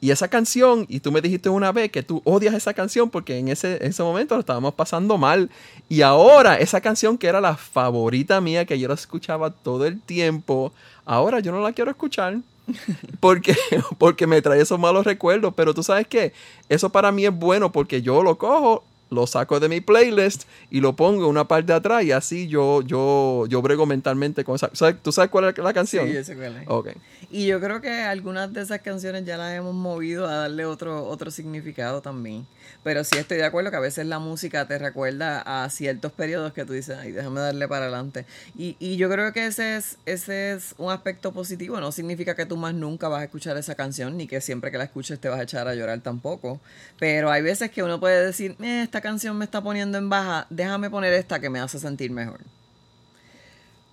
y 0.00 0.10
esa 0.12 0.28
canción, 0.28 0.86
y 0.88 1.00
tú 1.00 1.10
me 1.10 1.20
dijiste 1.20 1.48
una 1.48 1.72
vez 1.72 1.90
que 1.90 2.04
tú 2.04 2.22
odias 2.24 2.54
esa 2.54 2.72
canción 2.72 3.10
porque 3.10 3.38
en 3.38 3.48
ese, 3.48 3.84
ese 3.84 4.02
momento 4.02 4.36
lo 4.36 4.40
estábamos 4.40 4.74
pasando 4.74 5.18
mal. 5.18 5.50
Y 5.88 6.02
ahora 6.02 6.56
esa 6.56 6.80
canción 6.80 7.18
que 7.18 7.26
era 7.26 7.40
la 7.40 7.56
favorita 7.56 8.40
mía, 8.40 8.64
que 8.64 8.78
yo 8.78 8.86
la 8.86 8.94
escuchaba 8.94 9.50
todo 9.50 9.86
el 9.86 10.00
tiempo, 10.00 10.72
ahora 11.04 11.40
yo 11.40 11.50
no 11.50 11.60
la 11.60 11.72
quiero 11.72 11.90
escuchar. 11.90 12.38
Porque, 13.20 13.56
porque 13.96 14.26
me 14.26 14.42
trae 14.42 14.60
esos 14.60 14.78
malos 14.78 15.06
recuerdos. 15.06 15.54
Pero 15.56 15.72
tú 15.72 15.82
sabes 15.82 16.06
que 16.06 16.34
eso 16.68 16.90
para 16.90 17.10
mí 17.10 17.24
es 17.24 17.34
bueno 17.34 17.72
porque 17.72 18.02
yo 18.02 18.22
lo 18.22 18.36
cojo, 18.36 18.84
lo 19.10 19.26
saco 19.26 19.60
de 19.60 19.68
mi 19.68 19.80
playlist 19.80 20.44
y 20.70 20.80
lo 20.80 20.94
pongo 20.94 21.24
en 21.24 21.30
una 21.30 21.46
parte 21.46 21.72
de 21.72 21.78
atrás 21.78 22.04
y 22.04 22.12
así 22.12 22.48
yo, 22.48 22.82
yo, 22.82 23.46
yo 23.48 23.62
brego 23.62 23.86
mentalmente 23.86 24.44
con 24.44 24.56
esa. 24.56 24.70
¿Tú 25.02 25.12
sabes 25.12 25.30
cuál 25.30 25.46
es 25.46 25.58
la 25.58 25.72
canción? 25.72 26.08
Sí, 26.24 26.34
cuál 26.34 26.56
es. 26.56 26.68
Okay. 26.68 26.94
Y 27.30 27.46
yo 27.46 27.60
creo 27.60 27.80
que 27.80 27.90
algunas 27.90 28.52
de 28.52 28.62
esas 28.62 28.80
canciones 28.80 29.24
ya 29.24 29.36
las 29.36 29.54
hemos 29.54 29.74
movido 29.74 30.26
a 30.26 30.36
darle 30.36 30.64
otro, 30.64 31.06
otro 31.06 31.30
significado 31.30 32.00
también. 32.00 32.46
Pero 32.84 33.02
sí 33.04 33.16
estoy 33.18 33.38
de 33.38 33.44
acuerdo 33.44 33.70
que 33.70 33.76
a 33.76 33.80
veces 33.80 34.06
la 34.06 34.18
música 34.18 34.66
te 34.66 34.78
recuerda 34.78 35.42
a 35.42 35.68
ciertos 35.68 36.12
periodos 36.12 36.52
que 36.52 36.64
tú 36.64 36.72
dices, 36.72 36.96
ay, 36.98 37.12
déjame 37.12 37.40
darle 37.40 37.66
para 37.66 37.86
adelante. 37.86 38.24
Y, 38.56 38.76
y 38.78 38.96
yo 38.96 39.10
creo 39.10 39.32
que 39.32 39.46
ese 39.46 39.76
es, 39.76 39.98
ese 40.06 40.52
es 40.52 40.74
un 40.78 40.90
aspecto 40.90 41.32
positivo. 41.32 41.80
No 41.80 41.92
significa 41.92 42.34
que 42.34 42.46
tú 42.46 42.56
más 42.56 42.74
nunca 42.74 43.08
vas 43.08 43.20
a 43.20 43.24
escuchar 43.24 43.56
esa 43.56 43.74
canción, 43.74 44.16
ni 44.16 44.26
que 44.26 44.40
siempre 44.40 44.70
que 44.70 44.78
la 44.78 44.84
escuches 44.84 45.18
te 45.18 45.28
vas 45.28 45.40
a 45.40 45.42
echar 45.42 45.66
a 45.68 45.74
llorar 45.74 46.00
tampoco. 46.00 46.60
Pero 46.98 47.30
hay 47.30 47.42
veces 47.42 47.70
que 47.70 47.82
uno 47.82 48.00
puede 48.00 48.24
decir, 48.24 48.56
eh, 48.62 48.82
esta 48.82 48.97
canción 49.00 49.36
me 49.36 49.44
está 49.44 49.62
poniendo 49.62 49.98
en 49.98 50.08
baja, 50.08 50.46
déjame 50.50 50.90
poner 50.90 51.12
esta 51.12 51.40
que 51.40 51.50
me 51.50 51.60
hace 51.60 51.78
sentir 51.78 52.10
mejor. 52.10 52.40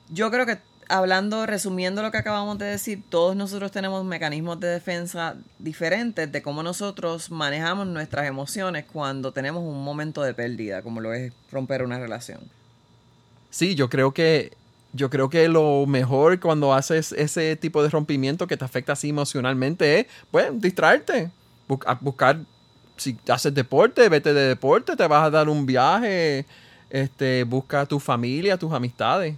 Yo 0.09 0.29
creo 0.31 0.45
que 0.45 0.59
hablando, 0.87 1.45
resumiendo 1.45 2.01
lo 2.01 2.11
que 2.11 2.17
acabamos 2.17 2.57
de 2.57 2.65
decir, 2.65 3.03
todos 3.09 3.35
nosotros 3.35 3.71
tenemos 3.71 4.03
mecanismos 4.05 4.59
de 4.59 4.67
defensa 4.67 5.35
diferentes 5.59 6.31
de 6.31 6.41
cómo 6.41 6.63
nosotros 6.63 7.31
manejamos 7.31 7.87
nuestras 7.87 8.27
emociones 8.27 8.85
cuando 8.85 9.31
tenemos 9.31 9.63
un 9.63 9.83
momento 9.83 10.21
de 10.21 10.33
pérdida, 10.33 10.81
como 10.81 11.01
lo 11.01 11.13
es 11.13 11.33
romper 11.51 11.83
una 11.83 11.99
relación. 11.99 12.41
Sí, 13.49 13.75
yo 13.75 13.89
creo 13.89 14.13
que 14.13 14.51
yo 14.93 15.09
creo 15.09 15.29
que 15.29 15.49
lo 15.49 15.85
mejor 15.87 16.39
cuando 16.39 16.73
haces 16.73 17.11
ese 17.11 17.57
tipo 17.57 17.83
de 17.83 17.89
rompimiento 17.89 18.47
que 18.47 18.55
te 18.55 18.63
afecta 18.63 18.93
así 18.93 19.09
emocionalmente 19.09 19.99
es, 19.99 20.05
pues, 20.31 20.49
distraerte, 20.61 21.31
buscar 21.99 22.39
si 22.97 23.17
haces 23.29 23.53
deporte, 23.53 24.07
vete 24.09 24.33
de 24.33 24.47
deporte, 24.47 24.95
te 24.95 25.07
vas 25.07 25.25
a 25.25 25.29
dar 25.29 25.49
un 25.49 25.65
viaje, 25.65 26.45
este, 26.89 27.43
busca 27.43 27.81
a 27.81 27.85
tu 27.85 27.99
familia, 27.99 28.57
tus 28.57 28.71
amistades. 28.73 29.35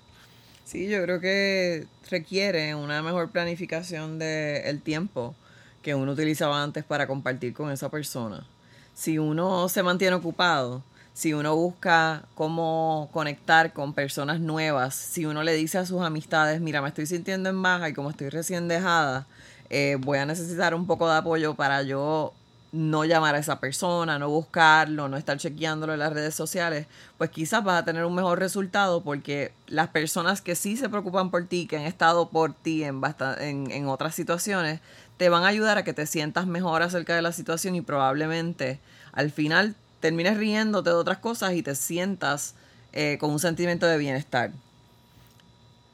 Sí, 0.66 0.88
yo 0.88 1.02
creo 1.04 1.20
que 1.22 1.88
requiere 2.10 2.76
una 2.76 3.02
mejor 3.02 3.30
planificación 3.30 4.20
del 4.20 4.82
tiempo 4.82 5.34
que 5.82 5.96
uno 5.96 6.12
utilizaba 6.12 6.62
antes 6.62 6.84
para 6.84 7.08
compartir 7.08 7.54
con 7.54 7.72
esa 7.72 7.90
persona. 7.90 8.46
Si 8.94 9.18
uno 9.18 9.70
se 9.70 9.84
mantiene 9.84 10.16
ocupado, 10.16 10.84
si 11.14 11.34
uno 11.34 11.56
busca 11.56 12.24
cómo 12.36 13.10
conectar 13.14 13.74
con 13.74 13.94
personas 13.94 14.40
nuevas, 14.40 14.94
si 14.94 15.26
uno 15.26 15.42
le 15.44 15.54
dice 15.54 15.78
a 15.78 15.86
sus 15.86 16.02
amistades, 16.02 16.62
mira, 16.62 16.82
me 16.82 16.90
estoy 16.90 17.06
sintiendo 17.06 17.50
en 17.50 17.62
baja 17.62 17.90
y 17.90 17.94
como 17.94 18.10
estoy 18.10 18.30
recién 18.30 18.68
dejada, 18.68 19.26
eh, 19.70 19.98
voy 20.00 20.20
a 20.20 20.26
necesitar 20.26 20.76
un 20.76 20.86
poco 20.86 21.10
de 21.10 21.18
apoyo 21.18 21.56
para 21.56 21.82
yo 21.84 22.34
no 22.72 23.06
llamar 23.06 23.36
a 23.36 23.40
esa 23.40 23.60
persona, 23.60 24.20
no 24.20 24.30
buscarlo, 24.30 25.08
no 25.08 25.18
estar 25.18 25.38
chequeándolo 25.38 25.94
en 25.94 26.00
las 26.00 26.14
redes 26.14 26.36
sociales, 26.36 26.88
pues 27.18 27.30
quizás 27.30 27.64
vas 27.64 27.82
a 27.82 27.86
tener 27.86 28.04
un 28.06 28.14
mejor 28.14 28.40
resultado 28.40 29.02
porque 29.02 29.54
las 29.68 29.90
personas 29.90 30.42
que 30.42 30.56
sí 30.56 30.78
se 30.78 30.90
preocupan 30.90 31.32
por 31.32 31.46
ti, 31.46 31.68
que 31.68 31.78
han 31.78 31.84
estado 31.84 32.30
por 32.30 32.54
ti 32.54 32.84
en, 32.84 33.02
en, 33.40 33.88
otras 33.88 34.16
situaciones, 34.16 34.82
te 35.18 35.30
van 35.30 35.44
a 35.44 35.48
ayudar 35.48 35.78
a 35.78 35.84
que 35.84 35.94
te 35.94 36.06
sientas 36.06 36.46
mejor 36.46 36.82
acerca 36.84 37.16
de 37.16 37.22
la 37.22 37.32
situación 37.32 37.76
y 37.76 37.82
probablemente 37.82 38.80
al 39.14 39.32
final 39.32 39.76
termines 40.00 40.38
riéndote 40.38 40.90
de 40.90 40.96
otras 40.96 41.18
cosas 41.18 41.54
y 41.54 41.64
te 41.64 41.74
sientas 41.74 42.54
eh, 42.94 43.18
con 43.20 43.32
un 43.32 43.40
sentimiento 43.40 43.86
de 43.86 43.98
bienestar. 43.98 44.52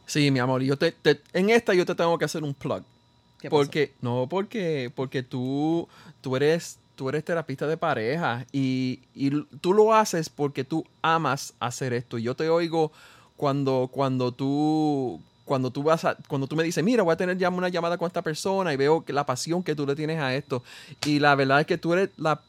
Sí, 0.06 0.30
mi 0.32 0.40
amor, 0.40 0.62
yo 0.62 0.78
te, 0.78 0.96
en 1.34 1.50
esta 1.50 1.74
yo 1.74 1.86
te 1.86 1.96
tengo 1.96 2.18
que 2.18 2.26
hacer 2.26 2.44
un 2.44 2.54
plug. 2.54 2.84
Porque, 3.50 3.94
no, 4.02 4.28
porque, 4.30 4.92
porque 4.96 5.24
tú, 5.24 5.88
tú 6.22 6.36
eres 6.36 6.80
tú 6.96 7.10
eres 7.10 7.26
terapista 7.26 7.68
de 7.68 7.78
pareja 7.78 8.46
y, 8.52 9.00
tú 9.62 9.74
lo 9.74 9.94
haces 9.94 10.30
porque 10.30 10.64
tú 10.64 10.86
amas 11.02 11.54
hacer 11.60 11.94
esto. 11.94 12.18
Y 12.18 12.24
yo 12.24 12.36
te 12.36 12.50
oigo 12.50 12.92
cuando, 13.36 13.90
cuando 13.92 14.32
tú 14.32 15.20
cuando 15.46 15.72
tú 15.72 15.84
vas 15.84 16.06
a, 16.06 16.16
cuando 16.30 16.48
tú 16.48 16.56
me 16.56 16.64
dices, 16.64 16.82
mira, 16.84 17.04
voy 17.04 17.12
a 17.12 17.18
tener 17.18 17.38
ya 17.38 17.50
una 17.50 17.68
llamada 17.68 17.98
con 17.98 18.08
esta 18.08 18.22
persona 18.22 18.72
y 18.72 18.78
veo 18.78 19.04
que 19.04 19.12
la 19.12 19.26
pasión 19.26 19.62
que 19.62 19.76
tú 19.76 19.86
le 19.86 19.94
tienes 19.94 20.20
a 20.20 20.34
esto. 20.34 20.64
Y 21.06 21.20
la 21.20 21.36
verdad 21.36 21.60
es 21.60 21.66
que 21.66 21.78
tú 21.78 21.92
eres 21.94 22.12
la, 22.16 22.40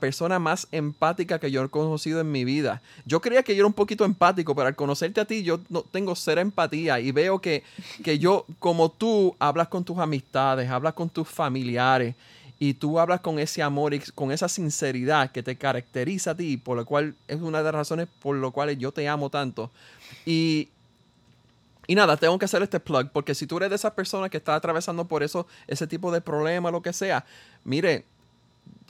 persona 0.00 0.38
más 0.38 0.66
empática 0.72 1.38
que 1.38 1.50
yo 1.50 1.62
he 1.62 1.68
conocido 1.68 2.20
en 2.20 2.30
mi 2.32 2.44
vida. 2.44 2.82
Yo 3.06 3.20
creía 3.20 3.42
que 3.42 3.54
yo 3.54 3.60
era 3.60 3.66
un 3.66 3.72
poquito 3.72 4.04
empático, 4.04 4.54
pero 4.54 4.68
al 4.68 4.76
conocerte 4.76 5.20
a 5.20 5.24
ti 5.24 5.42
yo 5.42 5.60
no 5.68 5.82
tengo 5.82 6.14
cero 6.16 6.40
empatía 6.40 7.00
y 7.00 7.12
veo 7.12 7.40
que, 7.40 7.62
que 8.02 8.18
yo, 8.18 8.46
como 8.58 8.90
tú, 8.90 9.36
hablas 9.38 9.68
con 9.68 9.84
tus 9.84 9.98
amistades, 9.98 10.68
hablas 10.70 10.94
con 10.94 11.08
tus 11.08 11.28
familiares 11.28 12.14
y 12.62 12.74
tú 12.74 12.98
hablas 12.98 13.20
con 13.20 13.38
ese 13.38 13.62
amor 13.62 13.94
y 13.94 14.00
con 14.14 14.30
esa 14.32 14.46
sinceridad 14.46 15.32
que 15.32 15.42
te 15.42 15.56
caracteriza 15.56 16.32
a 16.32 16.36
ti, 16.36 16.58
por 16.58 16.76
lo 16.76 16.84
cual 16.84 17.14
es 17.26 17.40
una 17.40 17.58
de 17.58 17.64
las 17.64 17.74
razones 17.74 18.06
por 18.20 18.36
lo 18.36 18.50
cuales 18.52 18.76
yo 18.76 18.92
te 18.92 19.08
amo 19.08 19.30
tanto. 19.30 19.70
Y, 20.26 20.68
y 21.86 21.94
nada, 21.94 22.18
tengo 22.18 22.38
que 22.38 22.44
hacer 22.44 22.62
este 22.62 22.78
plug, 22.78 23.08
porque 23.12 23.34
si 23.34 23.46
tú 23.46 23.56
eres 23.56 23.70
de 23.70 23.76
esas 23.76 23.92
personas 23.92 24.28
que 24.28 24.36
está 24.36 24.54
atravesando 24.54 25.06
por 25.06 25.22
eso, 25.22 25.46
ese 25.66 25.86
tipo 25.86 26.12
de 26.12 26.20
problema, 26.20 26.70
lo 26.70 26.82
que 26.82 26.92
sea, 26.92 27.24
mire, 27.64 28.04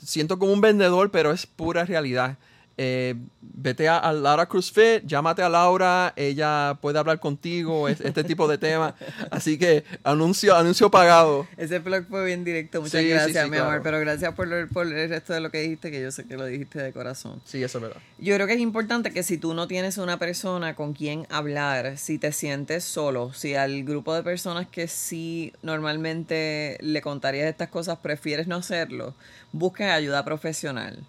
siento 0.03 0.39
como 0.39 0.53
un 0.53 0.61
vendedor, 0.61 1.11
pero 1.11 1.31
es 1.31 1.45
pura 1.45 1.85
realidad. 1.85 2.37
Eh, 2.83 3.13
vete 3.41 3.87
a, 3.87 4.11
Laura 4.11 4.47
Cruz 4.47 4.71
Fit, 4.71 5.05
llámate 5.05 5.43
a 5.43 5.49
Laura, 5.49 6.13
ella 6.15 6.79
puede 6.81 6.97
hablar 6.97 7.19
contigo, 7.19 7.87
este 7.87 8.23
tipo 8.23 8.47
de 8.47 8.57
temas. 8.57 8.95
Así 9.29 9.59
que 9.59 9.83
anuncio, 10.03 10.55
anuncio 10.55 10.89
pagado. 10.89 11.47
Ese 11.57 11.77
blog 11.77 12.07
fue 12.09 12.25
bien 12.25 12.43
directo, 12.43 12.81
muchas 12.81 13.03
gracias, 13.03 13.47
mi 13.49 13.57
amor, 13.57 13.81
pero 13.83 13.99
gracias 13.99 14.33
por, 14.33 14.67
por 14.69 14.87
el 14.87 15.09
resto 15.09 15.31
de 15.33 15.41
lo 15.41 15.51
que 15.51 15.61
dijiste, 15.61 15.91
que 15.91 16.01
yo 16.01 16.09
sé 16.09 16.25
que 16.25 16.35
lo 16.37 16.45
dijiste 16.45 16.81
de 16.81 16.91
corazón. 16.91 17.39
Sí, 17.45 17.61
eso 17.61 17.77
es 17.77 17.83
verdad. 17.83 18.01
Yo 18.17 18.33
creo 18.33 18.47
que 18.47 18.53
es 18.53 18.59
importante 18.59 19.11
que 19.11 19.21
si 19.21 19.37
tú 19.37 19.53
no 19.53 19.67
tienes 19.67 19.99
una 19.99 20.17
persona 20.17 20.73
con 20.73 20.93
quien 20.93 21.27
hablar, 21.29 21.99
si 21.99 22.17
te 22.17 22.31
sientes 22.31 22.83
solo, 22.83 23.31
si 23.31 23.53
al 23.53 23.83
grupo 23.83 24.15
de 24.15 24.23
personas 24.23 24.65
que 24.67 24.87
sí 24.87 25.53
normalmente 25.61 26.79
le 26.81 27.03
contarías 27.03 27.47
estas 27.47 27.69
cosas 27.69 27.99
prefieres 27.99 28.47
no 28.47 28.55
hacerlo, 28.55 29.13
busques 29.51 29.87
ayuda 29.87 30.25
profesional 30.25 31.05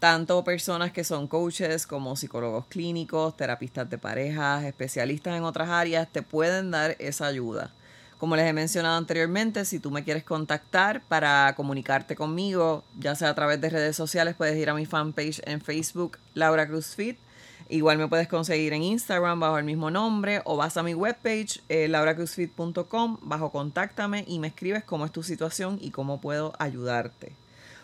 tanto 0.00 0.42
personas 0.42 0.92
que 0.92 1.04
son 1.04 1.28
coaches 1.28 1.86
como 1.86 2.16
psicólogos 2.16 2.64
clínicos, 2.66 3.36
terapistas 3.36 3.88
de 3.90 3.98
parejas, 3.98 4.64
especialistas 4.64 5.36
en 5.36 5.44
otras 5.44 5.68
áreas, 5.68 6.08
te 6.10 6.22
pueden 6.22 6.70
dar 6.70 6.96
esa 6.98 7.26
ayuda. 7.26 7.70
Como 8.16 8.34
les 8.34 8.46
he 8.46 8.52
mencionado 8.54 8.96
anteriormente, 8.96 9.64
si 9.66 9.78
tú 9.78 9.90
me 9.90 10.02
quieres 10.02 10.24
contactar 10.24 11.02
para 11.02 11.54
comunicarte 11.54 12.16
conmigo, 12.16 12.82
ya 12.98 13.14
sea 13.14 13.28
a 13.28 13.34
través 13.34 13.60
de 13.60 13.68
redes 13.68 13.94
sociales, 13.94 14.34
puedes 14.36 14.56
ir 14.56 14.70
a 14.70 14.74
mi 14.74 14.86
fanpage 14.86 15.42
en 15.44 15.60
Facebook, 15.60 16.18
Laura 16.34 16.66
Cruz 16.66 16.94
Fit. 16.94 17.18
Igual 17.68 17.98
me 17.98 18.08
puedes 18.08 18.26
conseguir 18.26 18.72
en 18.72 18.82
Instagram 18.82 19.38
bajo 19.38 19.58
el 19.58 19.64
mismo 19.64 19.90
nombre 19.90 20.40
o 20.44 20.56
vas 20.56 20.78
a 20.78 20.82
mi 20.82 20.94
webpage, 20.94 21.60
eh, 21.68 21.88
lauracruzfit.com, 21.88 23.18
bajo 23.20 23.52
contáctame 23.52 24.24
y 24.26 24.38
me 24.38 24.48
escribes 24.48 24.82
cómo 24.82 25.04
es 25.04 25.12
tu 25.12 25.22
situación 25.22 25.78
y 25.80 25.90
cómo 25.90 26.20
puedo 26.20 26.52
ayudarte. 26.58 27.39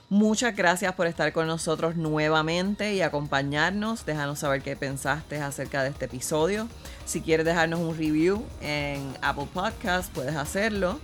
Muchas 0.08 0.54
gracias 0.54 0.94
por 0.94 1.08
estar 1.08 1.32
con 1.32 1.48
nosotros 1.48 1.96
nuevamente 1.96 2.94
y 2.94 3.02
acompañarnos. 3.02 4.06
Déjanos 4.06 4.38
saber 4.38 4.62
qué 4.62 4.76
pensaste 4.76 5.40
acerca 5.40 5.82
de 5.82 5.88
este 5.88 6.04
episodio. 6.04 6.68
Si 7.04 7.20
quieres 7.20 7.44
dejarnos 7.44 7.80
un 7.80 7.96
review 7.96 8.44
en 8.60 9.16
Apple 9.20 9.48
Podcast, 9.52 10.12
puedes 10.12 10.36
hacerlo. 10.36 11.00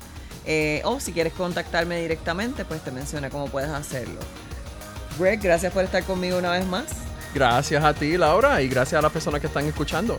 Eh, 0.47 0.83
o 0.85 1.01
si 1.01 1.13
quieres 1.13 1.33
contactarme 1.33 2.01
directamente, 2.01 2.65
pues 2.65 2.83
te 2.83 2.93
mencioné 2.93 3.29
cómo 3.31 3.47
puedes 3.47 3.71
hacerlo. 3.71 4.21
Greg, 5.19 5.41
gracias 5.41 5.73
por 5.73 5.83
estar 5.85 6.05
conmigo 6.05 6.39
una 6.39 6.53
vez 6.53 6.67
más. 6.67 6.87
Gracias 7.35 7.83
a 7.83 7.95
ti, 7.95 8.17
Laura, 8.17 8.63
y 8.63 8.69
gracias 8.69 8.99
a 8.99 9.03
las 9.03 9.13
personas 9.13 9.41
que 9.41 9.47
están 9.47 9.67
escuchando. 9.67 10.19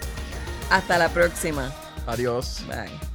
Hasta 0.69 0.97
la 0.97 1.09
próxima. 1.09 1.71
Adiós. 2.05 2.63
Bye. 2.67 3.12